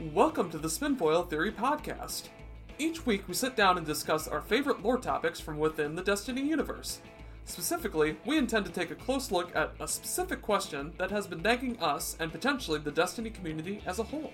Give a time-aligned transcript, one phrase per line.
[0.00, 2.30] Welcome to the Spinfoil Theory Podcast.
[2.78, 6.40] Each week we sit down and discuss our favorite lore topics from within the Destiny
[6.40, 7.00] universe.
[7.44, 11.42] Specifically, we intend to take a close look at a specific question that has been
[11.42, 14.32] nagging us and potentially the Destiny community as a whole.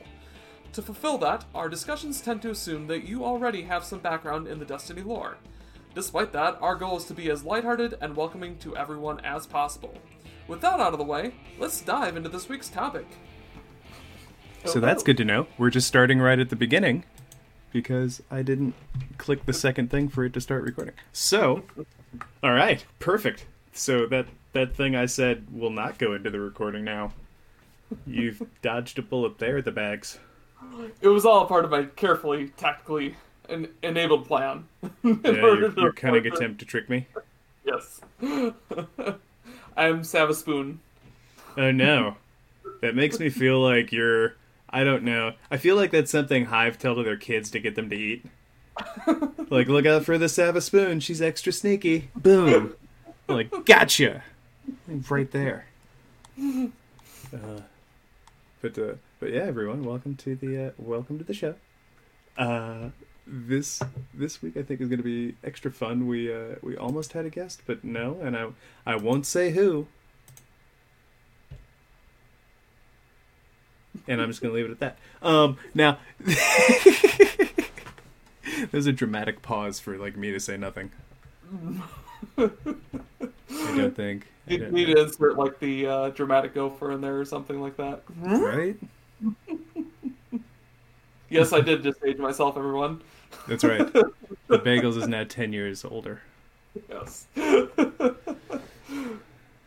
[0.74, 4.60] To fulfill that, our discussions tend to assume that you already have some background in
[4.60, 5.36] the Destiny lore.
[5.96, 9.94] Despite that, our goal is to be as lighthearted and welcoming to everyone as possible.
[10.46, 13.08] With that out of the way, let's dive into this week's topic.
[14.66, 15.06] Oh, so that's oh.
[15.06, 15.46] good to know.
[15.58, 17.04] We're just starting right at the beginning
[17.72, 18.74] because I didn't
[19.18, 20.94] click the second thing for it to start recording.
[21.12, 21.62] So,
[22.42, 23.46] all right, perfect.
[23.72, 27.12] So that that thing I said will not go into the recording now.
[28.06, 30.18] You've dodged a bullet there, the bags.
[31.00, 33.14] It was all part of my carefully, tactically
[33.48, 34.66] en- enabled plan.
[35.04, 37.06] Yeah, your, your cunning the- attempt to trick me.
[37.64, 38.00] Yes.
[39.76, 40.78] I'm Savaspoon.
[41.56, 42.16] Oh no,
[42.80, 44.34] that makes me feel like you're.
[44.76, 45.32] I don't know.
[45.50, 48.26] I feel like that's something Hive tell to their kids to get them to eat.
[49.48, 51.00] like, look out for the Sava spoon.
[51.00, 52.10] She's extra sneaky.
[52.14, 52.74] Boom.
[53.26, 54.22] like, gotcha.
[54.86, 55.64] Right there.
[56.38, 57.62] Uh,
[58.60, 61.54] but uh, but yeah, everyone, welcome to the uh, welcome to the show.
[62.36, 62.90] Uh,
[63.26, 63.80] this
[64.12, 66.06] this week I think is going to be extra fun.
[66.06, 68.48] We uh, we almost had a guest, but no, and I
[68.84, 69.86] I won't say who.
[74.08, 74.98] And I'm just gonna leave it at that.
[75.22, 75.98] Um, now,
[78.70, 80.90] there's a dramatic pause for like me to say nothing.
[82.38, 82.50] I
[83.48, 84.26] don't think.
[84.48, 84.94] I You don't need know.
[84.94, 88.02] to insert like the uh, dramatic gopher in there or something like that.
[88.20, 88.76] Right?
[91.28, 93.02] Yes, I did just age myself, everyone.
[93.48, 93.86] That's right.
[94.48, 96.20] The Bagels is now ten years older.
[96.88, 97.26] Yes.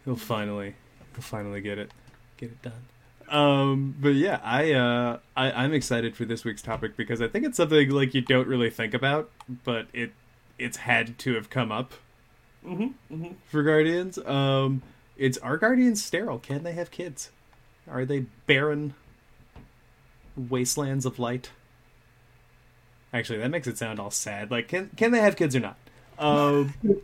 [0.06, 0.74] He'll finally,
[1.14, 1.92] he'll finally get it,
[2.38, 2.86] get it done.
[3.30, 7.46] Um, but yeah, I, uh, I, I'm excited for this week's topic because I think
[7.46, 9.30] it's something like you don't really think about,
[9.64, 10.14] but it,
[10.58, 11.94] it's had to have come up
[12.64, 14.18] hmm hmm for Guardians.
[14.20, 14.82] Um,
[15.18, 16.40] it's are Guardians sterile?
[16.40, 17.32] Can they have kids?
[17.90, 18.94] Are they barren
[20.36, 21.52] wastelands of light?
[23.14, 24.52] Actually, that makes it sound all sad.
[24.52, 25.78] Like, can can they have kids or not?
[26.18, 26.74] Um,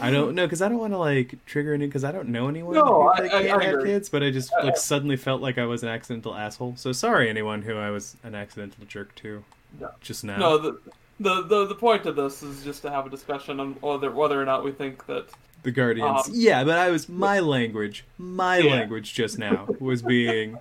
[0.00, 2.48] I don't know because I don't want to like trigger any because I don't know
[2.48, 4.08] anyone No, who I- like, I- can't I have kids.
[4.08, 6.74] But I just like suddenly felt like I was an accidental asshole.
[6.76, 9.42] So sorry, anyone who I was an accidental jerk to
[9.80, 9.88] Yeah.
[10.00, 10.38] just now.
[10.38, 10.78] No, the,
[11.20, 14.40] the the the point of this is just to have a discussion on whether whether
[14.40, 15.26] or not we think that
[15.64, 16.28] The Guardians.
[16.28, 18.04] Um, yeah, but I was my language.
[18.16, 18.70] My Yeah.
[18.76, 20.58] language just now was being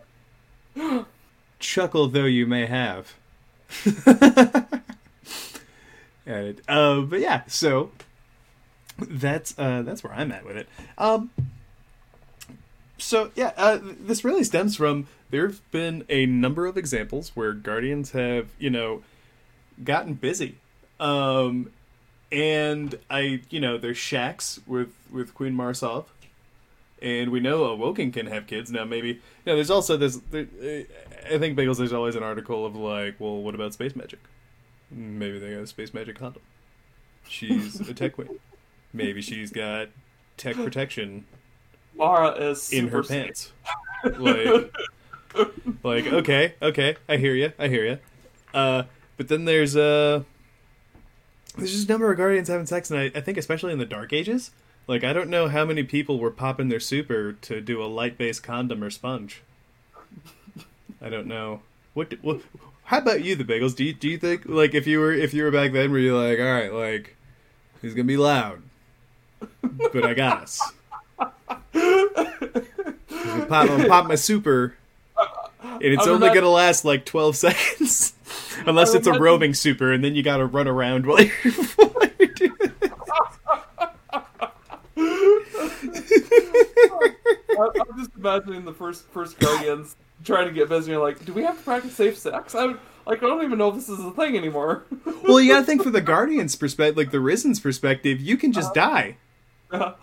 [1.60, 3.14] chuckle though you may have.
[6.26, 7.92] and, uh, but yeah, so
[9.00, 10.68] that's uh, that's where I'm at with it.
[10.98, 11.30] Um,
[12.98, 17.54] so yeah, uh, this really stems from there have been a number of examples where
[17.54, 19.04] Guardians have you know
[19.84, 20.56] gotten busy.
[21.00, 21.72] Um,
[22.32, 26.12] and I, you know, there's Shaxx with with Queen Mara Sov,
[27.02, 28.84] and we know Awoken can have kids now.
[28.84, 30.20] Maybe, you know, there's also this.
[30.32, 30.48] There,
[31.26, 31.78] I think Bagels.
[31.78, 34.20] There's always an article of like, well, what about space magic?
[34.92, 36.42] Maybe they got a space magic condom.
[37.28, 38.40] She's a tech queen.
[38.98, 39.90] Maybe she's got
[40.36, 41.26] tech protection
[41.98, 43.52] Mara is in her pants.
[44.04, 44.74] Like,
[45.84, 48.00] like okay, okay, I hear you, I hear you.
[48.54, 48.84] Uh,
[49.18, 50.24] but then there's uh,
[51.58, 53.86] there's just a number of guardians having sex, and I, I think especially in the
[53.86, 54.52] Dark Ages,
[54.86, 58.18] like I don't know how many people were popping their super to do a light
[58.18, 59.42] based condom or sponge.
[61.02, 61.62] I don't know.
[61.94, 62.42] What, what?
[62.86, 63.76] How about you, the bagels?
[63.76, 66.00] Do you do you think like if you were if you were back then, were
[66.00, 67.16] you like, all right, like
[67.82, 68.62] he's gonna be loud,
[69.94, 70.62] but I got us.
[73.48, 74.76] Pop, pop my super,
[75.62, 78.14] and it's I'm only not- gonna last like 12 seconds.
[78.66, 81.54] Unless I'm it's a not- roving super, and then you gotta run around while you're,
[81.76, 82.92] while you're doing it.
[87.60, 90.94] I- I'm just imagining the first first Guardians trying to get busy.
[90.94, 92.56] and like, do we have to practice safe sex?
[92.56, 94.84] I would, like, I don't even know if this is a thing anymore.
[95.24, 98.72] Well, you gotta think from the Guardian's perspective, like the Risen's perspective, you can just
[98.72, 99.18] uh, die.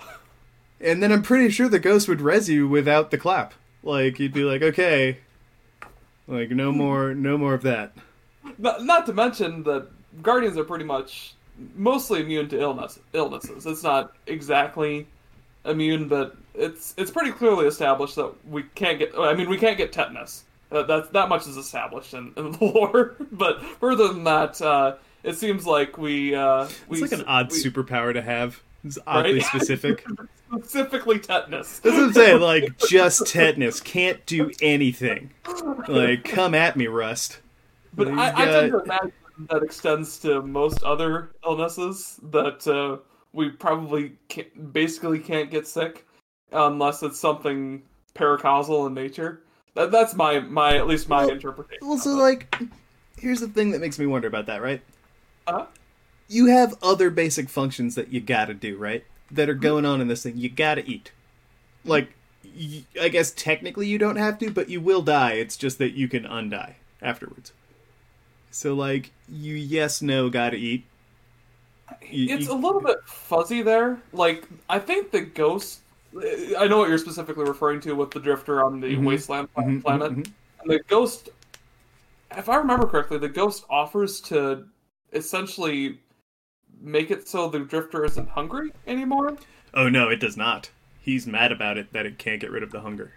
[0.81, 3.55] And then I'm pretty sure the ghost would res you without the clap.
[3.82, 5.19] Like, you'd be like, okay.
[6.26, 7.93] Like, no more, no more of that.
[8.58, 9.88] not, not to mention that
[10.22, 11.34] Guardians are pretty much
[11.75, 13.66] mostly immune to illness illnesses.
[13.66, 15.06] It's not exactly
[15.64, 19.12] immune, but it's it's pretty clearly established that we can't get.
[19.19, 20.44] I mean, we can't get tetanus.
[20.70, 23.14] That that, that much is established in, in the lore.
[23.32, 27.50] but further than that, uh, it seems like we uh, we It's like an odd
[27.50, 28.61] we, superpower to have.
[28.85, 29.43] It's oddly Right?
[29.43, 30.05] specific.
[30.57, 31.81] Specifically tetanus.
[31.81, 32.41] That's what I'm saying.
[32.41, 33.81] Like, just tetanus.
[33.81, 35.33] Can't do anything.
[35.89, 37.41] Like, come at me, Rust.
[37.95, 39.13] But I, I tend to imagine
[39.51, 42.99] that extends to most other illnesses that uh,
[43.33, 46.07] we probably can't, basically can't get sick
[46.53, 47.83] unless it's something
[48.15, 49.43] paracausal in nature.
[49.75, 51.89] That, that's my, my at least my Well- interpretation.
[51.89, 52.55] Well, so, like,
[53.19, 54.81] here's the thing that makes me wonder about that, right?
[55.49, 55.67] Uh-huh.
[56.29, 59.05] You have other basic functions that you gotta do, right?
[59.31, 60.37] That are going on in this thing.
[60.38, 61.12] You gotta eat.
[61.85, 65.32] Like, y- I guess technically you don't have to, but you will die.
[65.32, 67.53] It's just that you can undie afterwards.
[68.50, 70.85] So, like, you yes, no, gotta eat.
[72.11, 74.00] You- it's you- a little bit fuzzy there.
[74.12, 75.81] Like I think the ghost.
[76.59, 79.05] I know what you're specifically referring to with the drifter on the Mhm.
[79.05, 80.12] wasteland Mhm, planet.
[80.12, 80.32] mhm, mhm.
[80.61, 81.29] And the ghost,
[82.37, 84.65] if I remember correctly, the ghost offers to
[85.12, 85.99] essentially
[86.85, 89.37] make it so the drifter isn't hungry anymore.
[89.73, 90.71] Oh no, it does not.
[91.01, 93.13] He's mad about it that it can't get rid of the hunger.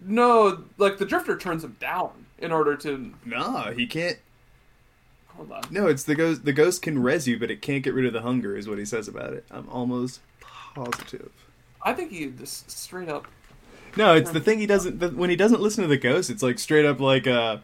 [0.00, 3.14] No, like the drifter turns him down in order to.
[3.24, 4.18] Nah, he can't.
[5.28, 5.62] Hold on.
[5.70, 6.44] No, it's the ghost.
[6.44, 8.56] The ghost can res you, but it can't get rid of the hunger.
[8.56, 9.44] Is what he says about it.
[9.50, 11.30] I'm almost positive.
[11.82, 13.26] I think he just straight up.
[13.96, 15.00] No, it's the thing he doesn't.
[15.00, 17.58] The, when he doesn't listen to the ghost, it's like straight up like uh.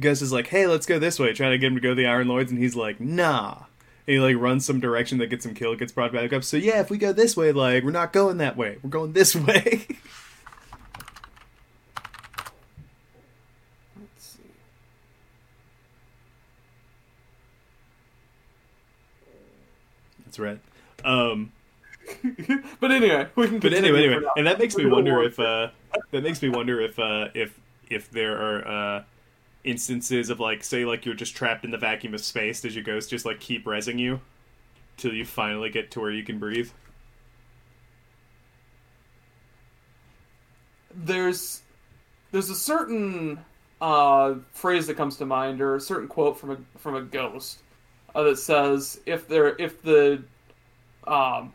[0.00, 1.94] Ghost is like, "Hey, let's go this way," trying to get him to go to
[1.94, 3.64] the Iron Lords, and he's like, "Nah."
[4.06, 6.44] And he like runs some direction that gets him killed, gets brought back up.
[6.44, 8.78] So yeah, if we go this way, like we're not going that way.
[8.82, 9.86] We're going this way.
[13.98, 14.42] Let's see.
[20.24, 20.60] That's right.
[21.04, 21.52] Um.
[22.80, 23.58] but anyway, we can.
[23.58, 25.70] But anyway, anyway, and that makes me wonder if uh,
[26.12, 27.58] that makes me wonder if uh, if
[27.90, 29.02] if there are uh,
[29.66, 32.60] instances of like, say, like you're just trapped in the vacuum of space.
[32.60, 34.20] Does your ghost just like keep resing you
[34.96, 36.70] till you finally get to where you can breathe?
[40.96, 41.62] there's
[42.32, 43.38] there's a certain
[43.80, 47.58] uh, phrase that comes to mind, or a certain quote from a from a ghost
[48.14, 50.22] uh, that says, "If there if the
[51.06, 51.52] um."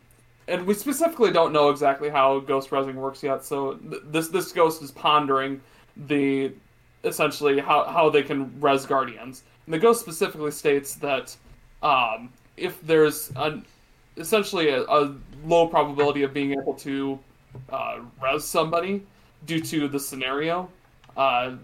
[0.48, 4.52] And we specifically don't know exactly how ghost resing works yet, so th- this this
[4.52, 5.62] ghost is pondering
[5.96, 6.52] the
[7.04, 9.44] essentially how, how they can res guardians.
[9.66, 11.36] And the ghost specifically states that
[11.82, 13.66] um, if there's an
[14.18, 15.16] essentially a, a
[15.46, 17.20] low probability of being able to
[17.70, 19.04] uh, res somebody
[19.46, 20.70] due to the scenario,
[21.18, 21.56] uh,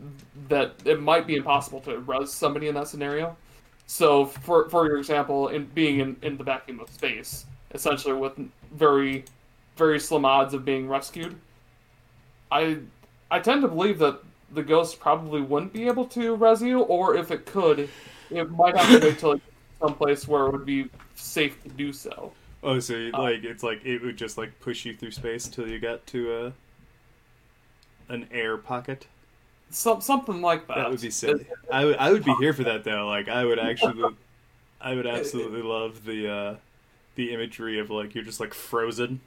[0.49, 3.35] that it might be impossible to res somebody in that scenario.
[3.85, 8.33] So, for for your example, in being in, in the vacuum of space, essentially with
[8.73, 9.23] very
[9.77, 11.39] very slim odds of being rescued,
[12.51, 12.79] I
[13.31, 14.19] I tend to believe that
[14.51, 17.89] the ghost probably wouldn't be able to res you, or if it could,
[18.29, 19.41] it might have to wait till it
[19.79, 22.31] someplace where it would be safe to do so.
[22.63, 25.67] Oh, so you, like it's like it would just like push you through space till
[25.67, 26.53] you got to
[28.09, 29.07] a an air pocket.
[29.69, 30.77] Some something like that.
[30.77, 31.45] That would be silly.
[31.71, 33.07] I would I would be here for that though.
[33.07, 34.03] Like I would actually,
[34.81, 36.55] I would absolutely love the uh,
[37.15, 39.19] the imagery of like you're just like frozen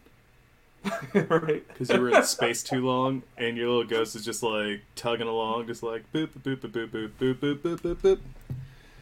[1.15, 1.67] right.
[1.69, 5.29] because you were in space too long, and your little ghost is just like tugging
[5.29, 8.19] along, just like boop boop boop boop boop boop boop boop boop boop.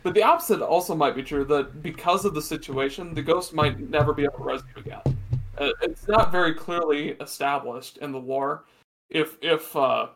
[0.02, 3.78] But the opposite also might be true that because of the situation, the ghost might
[3.90, 5.19] never be able to res you again.
[5.56, 8.64] Uh, it's not very clearly established in the lore
[9.10, 10.08] if if uh,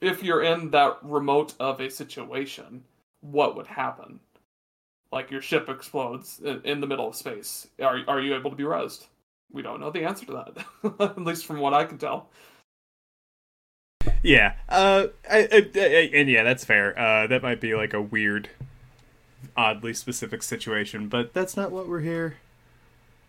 [0.00, 2.82] if you're in that remote of a situation,
[3.20, 4.20] what would happen?
[5.12, 7.68] Like your ship explodes in, in the middle of space.
[7.80, 9.06] Are are you able to be resed?
[9.52, 10.32] We don't know the answer to
[10.84, 12.28] that, at least from what I can tell.
[14.22, 14.54] Yeah.
[14.68, 15.08] Uh.
[15.30, 16.98] I, I, I, and yeah, that's fair.
[16.98, 17.26] Uh.
[17.26, 18.48] That might be like a weird,
[19.56, 22.36] oddly specific situation, but that's not what we're here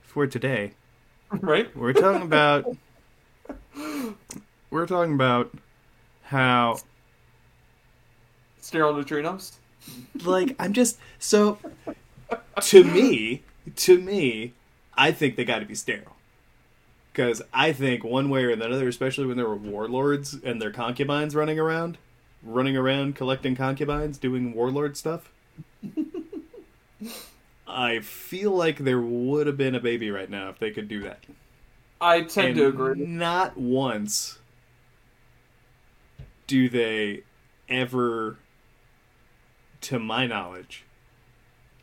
[0.01, 0.73] for today.
[1.41, 1.75] right?
[1.75, 2.75] We're talking about.
[4.71, 5.53] we're talking about
[6.23, 6.79] how
[8.59, 9.53] Sterile neutrinos.
[10.23, 11.59] like I'm just so
[12.61, 13.43] to me,
[13.75, 14.53] to me,
[14.97, 16.15] I think they got to be sterile.
[17.11, 21.33] Because I think one way or another, especially when there were warlords and their concubines
[21.33, 21.97] running around,
[22.43, 25.31] running around collecting concubines, doing warlord stuff.
[27.67, 31.01] I feel like there would have been a baby right now if they could do
[31.03, 31.19] that.
[31.99, 33.05] I tend And to agree.
[33.05, 34.39] Not once
[36.47, 37.23] do they
[37.69, 38.37] ever,
[39.81, 40.83] to my knowledge,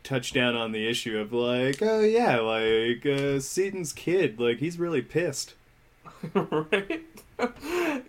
[0.03, 4.77] touch down on the issue of like, oh yeah, like uh, Seaton's kid, like he's
[4.77, 5.53] really pissed.
[6.33, 7.01] right?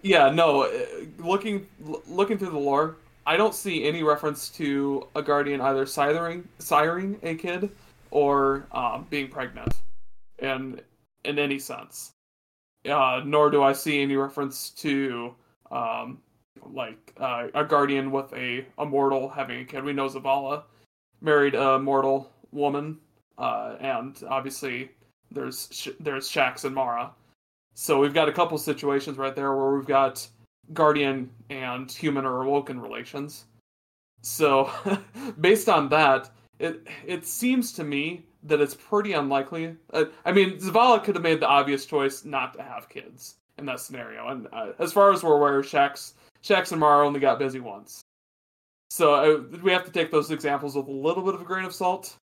[0.02, 0.62] yeah, no.
[0.62, 0.70] uh,
[1.18, 1.66] Looking
[2.06, 2.96] looking through the lore,
[3.26, 7.70] I don't see any reference to a guardian either siring siring a kid
[8.10, 9.74] or um, being pregnant,
[10.38, 10.82] and
[11.24, 12.12] in any sense.
[12.88, 15.34] Uh, nor do I see any reference to
[15.70, 16.18] um,
[16.62, 19.84] like uh, a guardian with a, a mortal having a kid.
[19.84, 20.64] We know Zavala
[21.24, 22.98] married a mortal woman,
[23.38, 24.90] uh, and obviously
[25.30, 27.10] there's Sh- there's Shaxx and Mara.
[27.74, 30.26] So we've got a couple situations right there where we've got
[30.72, 33.46] guardian and human or awoken relations.
[34.22, 34.70] So
[35.40, 39.74] based on that, it it seems to me that it's pretty unlikely.
[39.92, 43.66] Uh, I mean, Zavala could have made the obvious choice not to have kids in
[43.66, 46.12] that scenario, and uh, as far as we're aware, Shaxx
[46.42, 48.03] Shaxx and Mara only got busy once.
[48.94, 51.64] So uh, we have to take those examples with a little bit of a grain
[51.64, 52.16] of salt.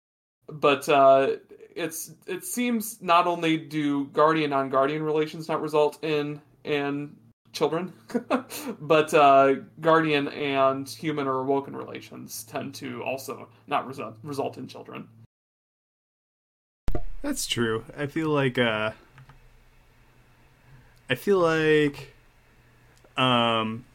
[0.47, 1.37] But uh,
[1.75, 7.15] it's it seems not only do guardian on guardian relations not result in in
[7.53, 7.91] children,
[8.81, 14.67] but uh, guardian and human or awoken relations tend to also not result result in
[14.67, 15.07] children.
[17.23, 17.83] That's true.
[17.97, 18.91] I feel like uh
[21.09, 22.13] I feel like
[23.17, 23.85] um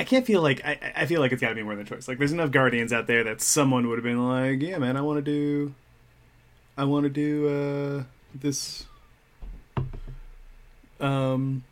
[0.00, 1.88] I, can't feel like I, I feel like it's got to be more than a
[1.88, 2.08] choice.
[2.08, 5.02] Like there's enough guardians out there that someone would have been like, yeah, man, I
[5.02, 5.74] want to do,
[6.76, 8.02] I want to do uh,
[8.34, 8.86] this,
[11.00, 11.64] um,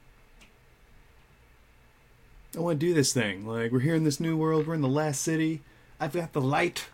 [2.57, 3.47] I want to do this thing.
[3.47, 4.67] Like we're here in this new world.
[4.67, 5.63] We're in the last city.
[5.99, 6.87] I've got the light.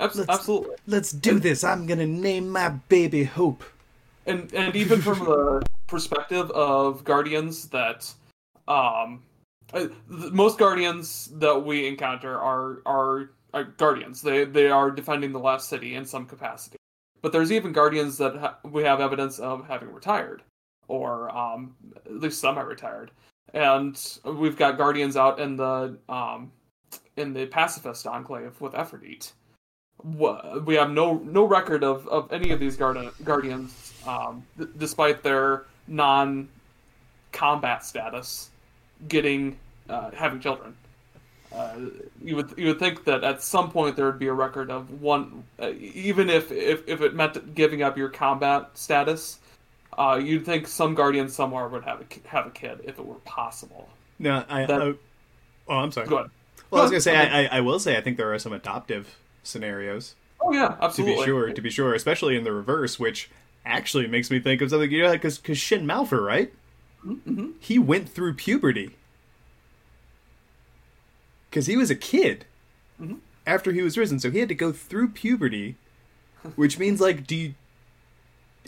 [0.00, 0.76] Abs- Let's- absolutely.
[0.86, 1.62] Let's do this.
[1.62, 3.62] I'm gonna name my baby Hope.
[4.26, 8.12] and and even from the perspective of guardians that
[8.66, 9.22] um
[9.72, 14.20] uh, most guardians that we encounter are, are are guardians.
[14.22, 16.76] They they are defending the last city in some capacity.
[17.22, 20.42] But there's even guardians that ha- we have evidence of having retired
[20.88, 23.10] or um at least semi-retired
[23.54, 26.52] and we've got guardians out in the um
[27.16, 29.32] in the pacifist enclave with Ephrodite.
[30.02, 35.22] We have no no record of, of any of these guard- guardians, um, d- despite
[35.22, 36.48] their non
[37.32, 38.50] combat status,
[39.08, 39.58] getting
[39.88, 40.74] uh, having children.
[41.52, 41.74] Uh,
[42.22, 45.00] you would you would think that at some point there would be a record of
[45.00, 49.38] one, uh, even if, if if it meant giving up your combat status.
[49.96, 53.14] Uh, you'd think some guardian somewhere would have a have a kid if it were
[53.24, 53.88] possible.
[54.18, 54.66] No, I.
[54.66, 54.94] That- I
[55.68, 56.08] oh, I'm sorry.
[56.08, 56.30] Go ahead.
[56.70, 57.48] Well, I was gonna say Okay.
[57.48, 61.14] I, I, will say I think there are some adoptive scenarios Oh yeah, absolutely.
[61.14, 63.30] to be sure, to be sure, especially in the reverse, which
[63.64, 64.90] actually makes me think of something.
[64.90, 66.52] You know, because because Shin Malphur, right?
[67.06, 67.50] Mm-hmm.
[67.60, 68.96] He went through puberty
[71.50, 72.46] because he was a kid
[73.00, 73.18] Mhm.
[73.46, 75.76] after he was risen, so he had to go through puberty,
[76.56, 77.54] which means like, do you?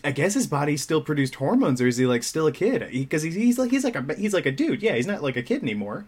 [0.05, 2.87] I guess his body still produced hormones, or is he like still a kid?
[2.93, 4.83] Because he's, he's like he's like a he's like a dude.
[4.83, 6.05] Yeah, he's not like a kid anymore.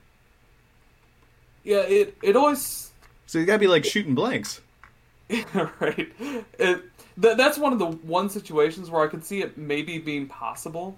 [1.65, 2.91] Yeah, it it always
[3.27, 4.61] So he's got to be like shooting blanks.
[5.55, 6.13] right.
[6.59, 6.83] It,
[7.21, 10.97] th- that's one of the one situations where I could see it maybe being possible,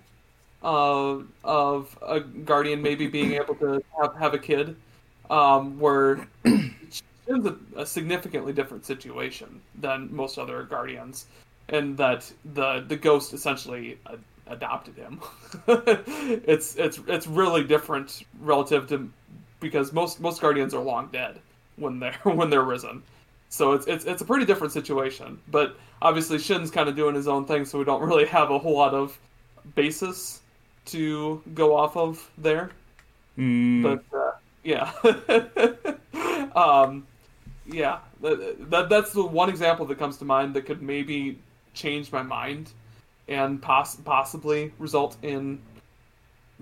[0.63, 4.77] uh, of a guardian maybe being able to have, have a kid,
[5.31, 11.27] um, where it's a, a significantly different situation than most other guardians,
[11.69, 13.99] and that the the ghost essentially
[14.49, 15.21] adopted him.
[15.69, 19.11] it's it's it's really different relative to
[19.61, 21.39] because most most guardians are long dead
[21.77, 23.03] when they're when they're risen.
[23.49, 25.41] So it's it's it's a pretty different situation.
[25.49, 28.59] But obviously Shin's kind of doing his own thing, so we don't really have a
[28.59, 29.19] whole lot of
[29.75, 30.41] basis
[30.87, 32.71] to go off of there.
[33.39, 33.83] Mm.
[33.83, 34.33] But uh,
[34.63, 34.93] yeah,
[36.55, 37.07] um,
[37.67, 41.39] yeah, that, that that's the one example that comes to mind that could maybe
[41.75, 42.73] change my mind
[43.29, 45.61] and poss- possibly result in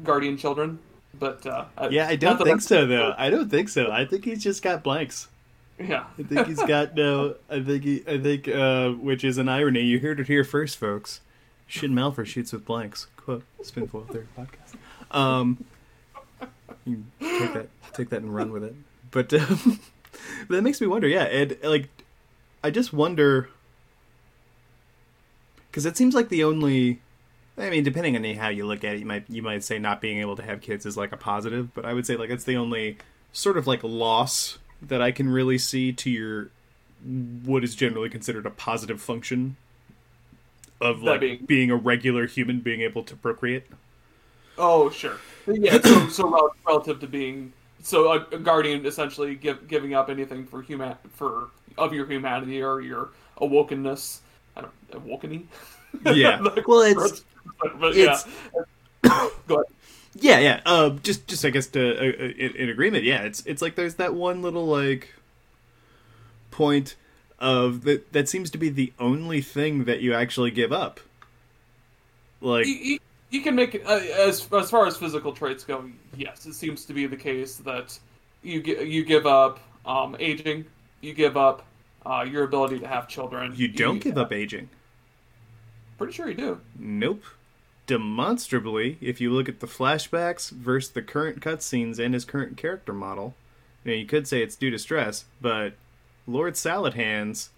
[0.05, 0.79] guardian children.
[1.19, 3.15] But uh, Yeah, I don't think so though.
[3.17, 3.91] I don't think so.
[3.91, 5.29] I think he's just got blanks.
[5.79, 7.37] Yeah, I think he's got no.
[7.49, 8.03] I think he.
[8.07, 9.83] I think, uh, which is an irony.
[9.83, 11.21] You heard it here first, folks.
[11.67, 13.07] Shin Malphur shoots with blanks.
[13.29, 15.15] Quote Spinfoil Theory podcast.
[15.15, 15.63] Um,
[16.87, 18.75] you take that, take that and run with it.
[19.11, 19.81] But um,
[20.49, 21.07] that makes me wonder.
[21.07, 21.91] Yeah, and like,
[22.65, 23.51] I just wonder
[25.71, 27.03] because it seems like the only.
[27.59, 30.01] I mean, depending on how you look at it, you might you might say not
[30.01, 32.45] being able to have kids is like a positive, but I would say like it's
[32.45, 32.97] the only
[33.35, 36.49] sort of like loss that I can really see to your
[37.45, 39.59] what is generally considered a positive function
[40.81, 43.65] of like being- being a regular human being able to procreate.
[44.57, 45.17] Oh, sure.
[45.47, 50.45] Yeah, so, so relative to being so a, a guardian essentially give, giving up anything
[50.47, 54.21] for human for of your humanity or your awokenness.
[54.57, 55.49] I don't awokening.
[56.05, 56.39] Yeah.
[56.41, 57.25] Like, Well, it's
[57.81, 58.27] but it's-
[59.05, 59.11] yeah.
[59.47, 59.65] Go ahead.
[60.17, 60.61] yeah, yeah.
[60.67, 63.05] Um, just just I guess to uh, uh, in, in agreement.
[63.05, 65.15] Yeah, it's it's like there's that one little like
[66.51, 66.97] point
[67.38, 71.00] of that that seems to be the only thing that you actually give up.
[72.40, 72.99] Like You, you,
[73.30, 75.90] you can make it uh, as as far as physical traits go.
[76.16, 77.99] Yes, it seems to be the case that
[78.42, 80.66] you you give up um, aging,
[81.00, 81.64] you give up
[82.04, 83.52] uh, your ability to have children.
[83.57, 84.68] you don't give up aging.
[85.97, 86.61] Pretty sure you do.
[86.78, 87.25] Nope.
[87.87, 92.92] Demonstrably, if you look at the flashbacks versus the current cutscenes and his current character
[92.92, 93.35] model,
[93.83, 95.73] you, know, you could say it's due to stress, but
[96.29, 97.51] Lord Salad Hands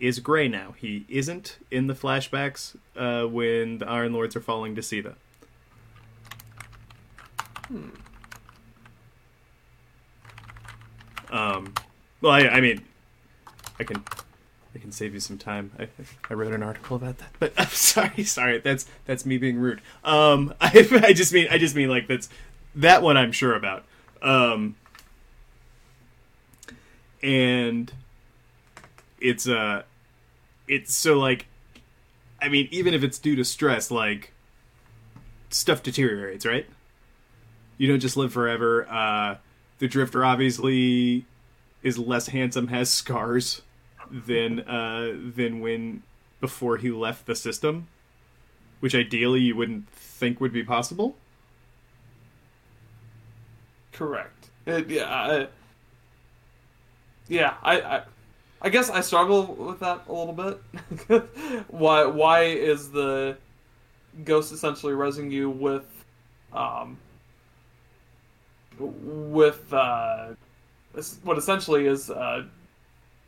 [0.00, 0.72] is gray now.
[0.76, 5.16] He isn't in the flashbacks uh, when the Iron Lords are falling to Siva.
[11.30, 11.74] Um,
[12.22, 12.82] well, I, I mean,
[13.78, 14.02] I can
[14.74, 15.70] I can save you some time.
[15.78, 15.88] I,
[16.28, 18.58] I wrote an article about that, but I'm sorry, sorry.
[18.58, 19.82] That's that's me being rude.
[20.04, 22.30] Um, I, I just mean I just mean like that's
[22.74, 23.84] that one I'm sure about.
[24.22, 24.76] Um,
[27.22, 27.92] and
[29.20, 29.82] it's uh,
[30.68, 31.46] it's so like,
[32.40, 34.32] I mean, even if it's due to stress, like
[35.50, 36.66] stuff deteriorates, right?
[37.78, 38.86] You don't just live forever.
[38.88, 39.36] Uh,
[39.78, 41.24] the Drifter obviously
[41.82, 43.62] is less handsome, has scars
[44.10, 46.02] than uh, than when
[46.40, 47.88] before he left the system,
[48.80, 51.16] which ideally you wouldn't think would be possible.
[53.92, 54.48] Correct.
[54.66, 55.46] It, yeah.
[57.30, 57.54] Yeah.
[57.62, 58.02] I, I.
[58.62, 61.24] I guess I struggle with that a little bit.
[61.68, 62.04] why?
[62.04, 63.38] Why is the
[64.24, 65.86] ghost essentially resing you with,
[66.52, 66.98] um,
[68.78, 70.34] with uh,
[71.22, 72.46] what essentially is a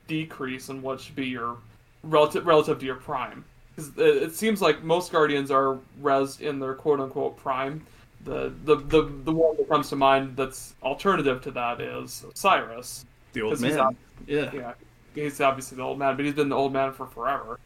[0.07, 1.57] decrease in what should be your
[2.03, 3.43] relative relative to your prime?
[3.75, 7.87] Because it, it seems like most guardians are resed in their quote unquote prime.
[8.25, 13.07] The, the the the one that comes to mind that's alternative to that is Cyrus.
[13.33, 13.81] The old 'Cause he's man.
[13.81, 13.97] ob-
[14.27, 14.51] yeah.
[14.53, 14.73] Yeah,
[15.15, 17.59] he's obviously the old man, but he's been the old man for forever.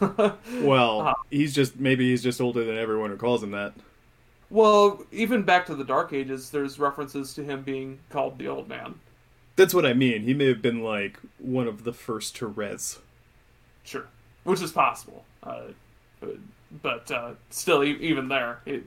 [0.62, 1.14] Well, Uh-huh.
[1.30, 3.74] he's just maybe he's just older than everyone who calls him that.
[4.50, 8.68] well, even back to the Dark Ages, there's references to him being called the old
[8.68, 8.94] man.
[9.56, 10.22] That's what I mean.
[10.22, 12.98] He may have been like one of the first to res.
[13.84, 14.06] Sure,
[14.44, 15.62] which is possible, uh,
[16.82, 18.84] but uh, still, even there, it,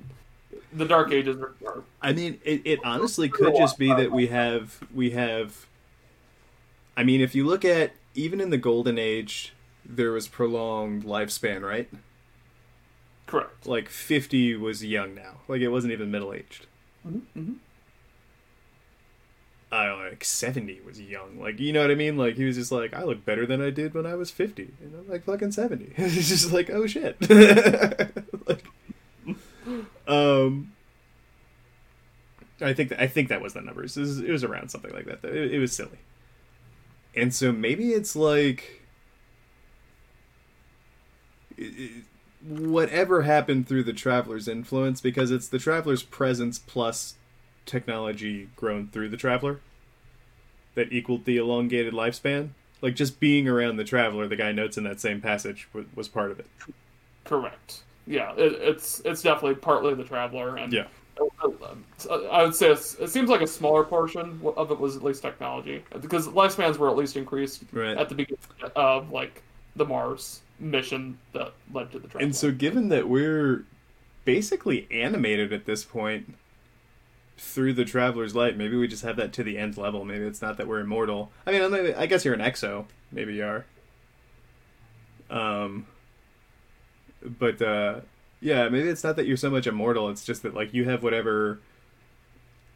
[0.73, 4.27] the Dark Ages are, are I mean, it, it honestly could just be that we
[4.27, 5.65] have we have.
[6.97, 9.53] I mean, if you look at even in the Golden Age,
[9.86, 11.89] there was prolonged lifespan, right?
[13.25, 13.67] correct.
[13.67, 15.38] Like fifty was young now.
[15.47, 16.67] Like it wasn't even middle aged.
[17.08, 17.53] Mm-hmm.
[19.71, 21.39] I don't know, like seventy was young.
[21.39, 22.17] Like you know what I mean?
[22.17, 24.69] Like he was just like, I look better than I did when I was fifty,
[24.81, 25.91] and I'm like fucking seventy.
[25.97, 27.17] It's just like, oh shit.
[28.47, 28.63] like,
[30.08, 30.71] um,
[32.62, 33.97] I think that, I think that was the numbers.
[33.97, 35.21] It was, it was around something like that.
[35.21, 35.29] Though.
[35.29, 35.99] It, it was silly,
[37.15, 38.82] and so maybe it's like.
[42.45, 47.15] Whatever happened through the traveler's influence, because it's the traveler's presence plus
[47.65, 49.62] technology grown through the traveler
[50.75, 52.49] that equaled the elongated lifespan.
[52.82, 56.08] Like just being around the traveler, the guy notes in that same passage was, was
[56.08, 56.45] part of it.
[57.23, 57.82] Correct.
[58.06, 60.86] Yeah, it, it's it's definitely partly the traveler, and Yeah.
[61.19, 65.21] I would say it's, it seems like a smaller portion of it was at least
[65.21, 67.97] technology because lifespans were at least increased Right.
[67.97, 68.39] at the beginning
[68.75, 69.41] of like
[69.75, 72.25] the Mars mission that led to the traveler.
[72.25, 73.63] And so, given that we're
[74.25, 76.36] basically animated at this point
[77.38, 80.06] through the traveler's light, maybe we just have that to the end level.
[80.06, 81.32] Maybe it's not that we're immortal.
[81.45, 82.86] I mean, I I guess you're an exo.
[83.12, 83.65] Maybe you are.
[85.30, 85.88] Um.
[87.21, 88.01] But uh,
[88.41, 90.10] yeah, maybe it's not that you're so much immortal.
[90.10, 91.60] It's just that like you have whatever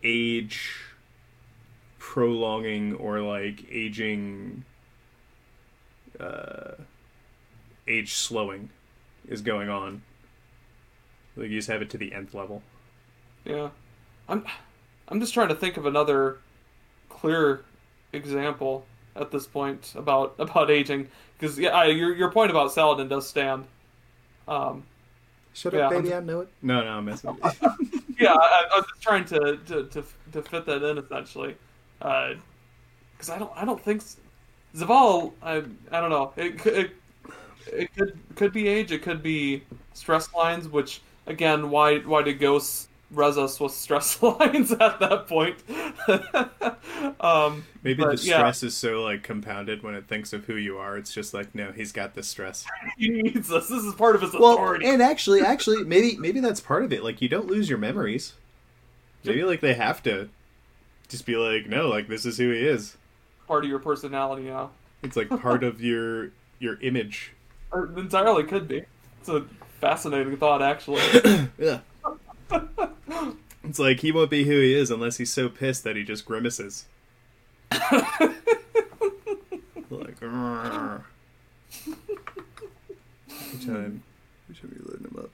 [0.04, 0.72] age
[1.98, 4.64] prolonging or like aging
[6.20, 6.72] uh
[7.88, 8.70] age slowing
[9.28, 10.02] is going on.
[11.36, 12.62] Like you just have it to the nth level.
[13.46, 13.70] yeah,
[14.28, 14.46] I'm
[15.08, 16.38] I'm just trying to think of another
[17.10, 17.64] clear
[18.14, 23.08] example at this point about about aging because yeah, I, your your point about Saladin
[23.08, 23.66] does stand.
[24.48, 24.84] Um,
[25.54, 26.50] Shut Yeah, up, I'm I know it.
[26.62, 27.36] No, no, I'm messing.
[27.36, 28.02] with you.
[28.20, 31.56] yeah, I, I was just trying to, to, to, to fit that in essentially,
[32.02, 32.34] uh,
[33.14, 34.18] because I don't I don't think s-
[34.76, 36.92] Zaval I I don't know it could it,
[37.74, 42.34] it could could be age it could be stress lines which again why why do
[42.34, 45.58] ghosts res us with stress lines at that point?
[47.22, 48.38] um, Maybe But, the yeah.
[48.38, 50.98] stress is so like compounded when it thinks of who you are.
[50.98, 52.66] It's just like, no, he's got the stress.
[52.98, 53.68] he needs this.
[53.68, 54.86] This is part of his Well, authority.
[54.86, 57.04] and actually, actually, maybe maybe that's part of it.
[57.04, 58.34] Like, you don't lose your memories.
[59.24, 60.30] Maybe like they have to
[61.10, 62.96] just be like, no, like this is who he is.
[63.48, 64.72] part of your personality now.
[65.04, 67.34] It's like part of your your image.
[67.72, 68.84] Or entirely could be.
[69.20, 69.46] It's a
[69.80, 71.02] fascinating thought, actually.
[71.58, 71.80] Yeah.
[73.64, 76.26] it's like he won't be who he is unless he's so pissed that he just
[76.26, 76.86] grimaces.
[77.72, 78.36] like,
[80.22, 81.06] "Arr."
[83.60, 84.04] every time,
[84.50, 85.32] every time you load him up.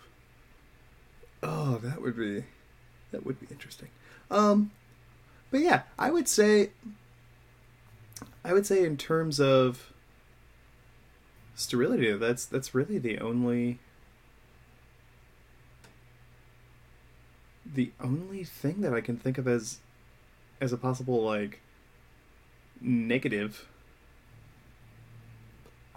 [1.44, 2.44] Oh, that would be,
[3.12, 3.90] that would be interesting.
[4.32, 4.72] Um,
[5.52, 6.72] but yeah, I would say,
[8.44, 9.94] I would say in terms of
[11.56, 13.80] sterility, that's that's really the only.
[17.74, 19.80] The only thing that I can think of as,
[20.62, 21.60] as a possible like,
[22.82, 23.66] negative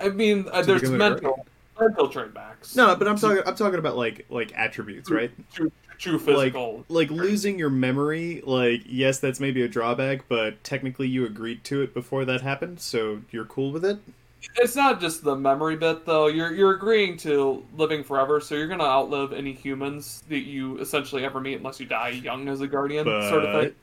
[0.00, 1.46] I mean, uh, there's mental,
[1.78, 2.76] mental tradebacks.
[2.76, 3.42] No, but I'm talking.
[3.46, 5.30] I'm talking about like like attributes, right?
[5.52, 6.84] True, true Like physical.
[6.88, 8.42] like losing your memory.
[8.44, 12.80] Like yes, that's maybe a drawback, but technically you agreed to it before that happened,
[12.80, 13.98] so you're cool with it.
[14.56, 16.28] It's not just the memory bit, though.
[16.28, 21.24] You're you're agreeing to living forever, so you're gonna outlive any humans that you essentially
[21.24, 23.74] ever meet, unless you die young as a guardian, sort of thing.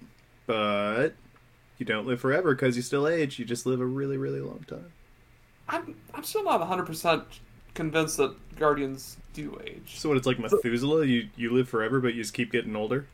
[0.48, 1.13] but
[1.78, 3.38] you don't live forever because you still age.
[3.38, 4.91] You just live a really really long time.
[5.68, 7.24] I'm I'm still not 100 percent
[7.74, 9.96] convinced that guardians do age.
[9.98, 10.18] So what?
[10.18, 11.06] It's like Methuselah.
[11.06, 13.08] You you live forever, but you just keep getting older.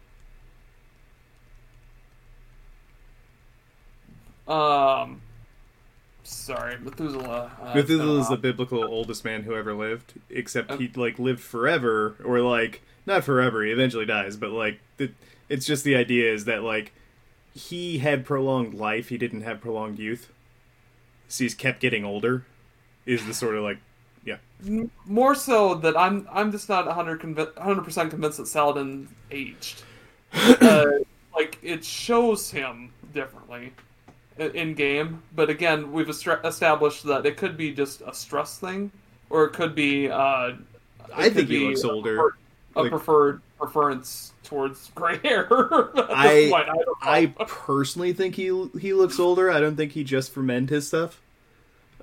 [4.47, 5.21] Um,
[6.31, 7.51] sorry, Methuselah.
[7.61, 10.89] Uh, it's been a Methuselah is the biblical oldest man who ever lived, except he
[10.95, 13.63] like lived forever, or like not forever.
[13.63, 15.11] He eventually dies, but like the,
[15.49, 16.93] it's just the idea is that like
[17.53, 19.09] he had prolonged life.
[19.09, 20.31] He didn't have prolonged youth,
[21.27, 22.45] so he's kept getting older.
[23.05, 23.79] Is the sort of like
[24.23, 24.37] yeah
[25.05, 29.83] more so that I'm I'm just not 100 percent convinced that Saladin aged.
[30.33, 30.85] uh,
[31.33, 33.73] like it shows him differently
[34.41, 38.91] in game, but again, we've established that it could be just a stress thing,
[39.29, 40.09] or it could be.
[40.09, 40.55] Uh, it
[41.13, 42.35] I could think he be looks a older.
[42.75, 45.47] A Like- preferred preference towards gray hair.
[46.09, 46.67] I- point,
[47.01, 47.33] I.
[47.37, 48.45] I personally think he
[48.79, 49.51] he looks older.
[49.51, 51.21] I don't think he just ferment his stuff.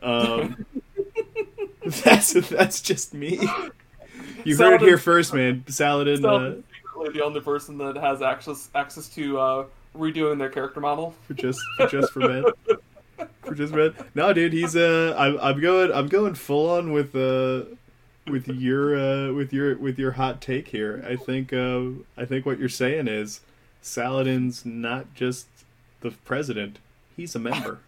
[0.02, 0.64] Um,
[2.04, 3.40] that's that's just me.
[4.44, 5.64] You heard it here first, man.
[5.68, 6.24] Saladin.
[6.24, 9.64] Uh, secretly the only person that has access access to uh,
[9.96, 11.14] redoing their character model.
[11.26, 12.44] for just for just for men.
[13.42, 13.94] For just men.
[14.14, 17.64] No, dude, he's uh, I'm I'm going I'm going full on with uh,
[18.26, 21.04] with your uh, with your with your hot take here.
[21.06, 21.80] I think uh,
[22.16, 23.40] I think what you're saying is
[23.80, 25.46] Saladin's not just
[26.00, 26.78] the president;
[27.16, 27.80] he's a member,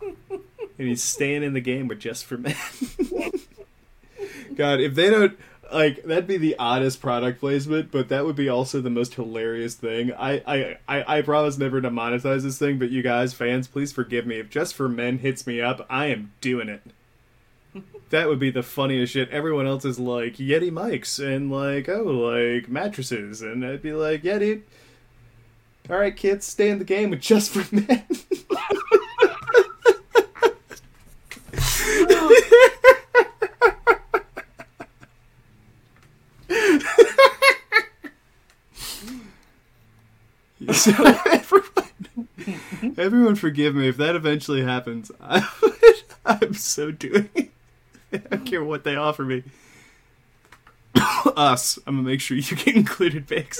[0.00, 0.40] and
[0.76, 2.56] he's staying in the game with just for men.
[4.54, 5.38] God, if they don't
[5.72, 9.74] like that'd be the oddest product placement, but that would be also the most hilarious
[9.74, 10.12] thing.
[10.12, 13.92] I I, I, I promise never to monetize this thing, but you guys, fans, please
[13.92, 14.38] forgive me.
[14.38, 16.82] If just for men hits me up, I am doing it.
[18.10, 19.30] That would be the funniest shit.
[19.30, 24.24] Everyone else is like Yeti mics and like oh like mattresses, and I'd be like,
[24.24, 24.64] yeah, dude.
[25.88, 28.04] All right, kids, stay in the game with just for men.
[40.84, 40.92] So
[41.26, 45.12] everyone, everyone, forgive me if that eventually happens.
[45.20, 45.46] I,
[46.24, 47.28] I'm so doing.
[47.34, 47.50] it.
[48.14, 49.42] I don't care what they offer me.
[51.36, 53.58] Us, I'm gonna make sure you get included, Bix.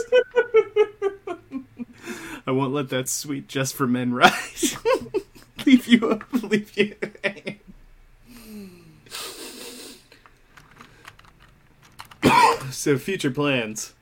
[2.46, 4.32] I won't let that sweet just for men ride.
[5.66, 6.94] leave you, up, leave you.
[12.70, 13.92] so future plans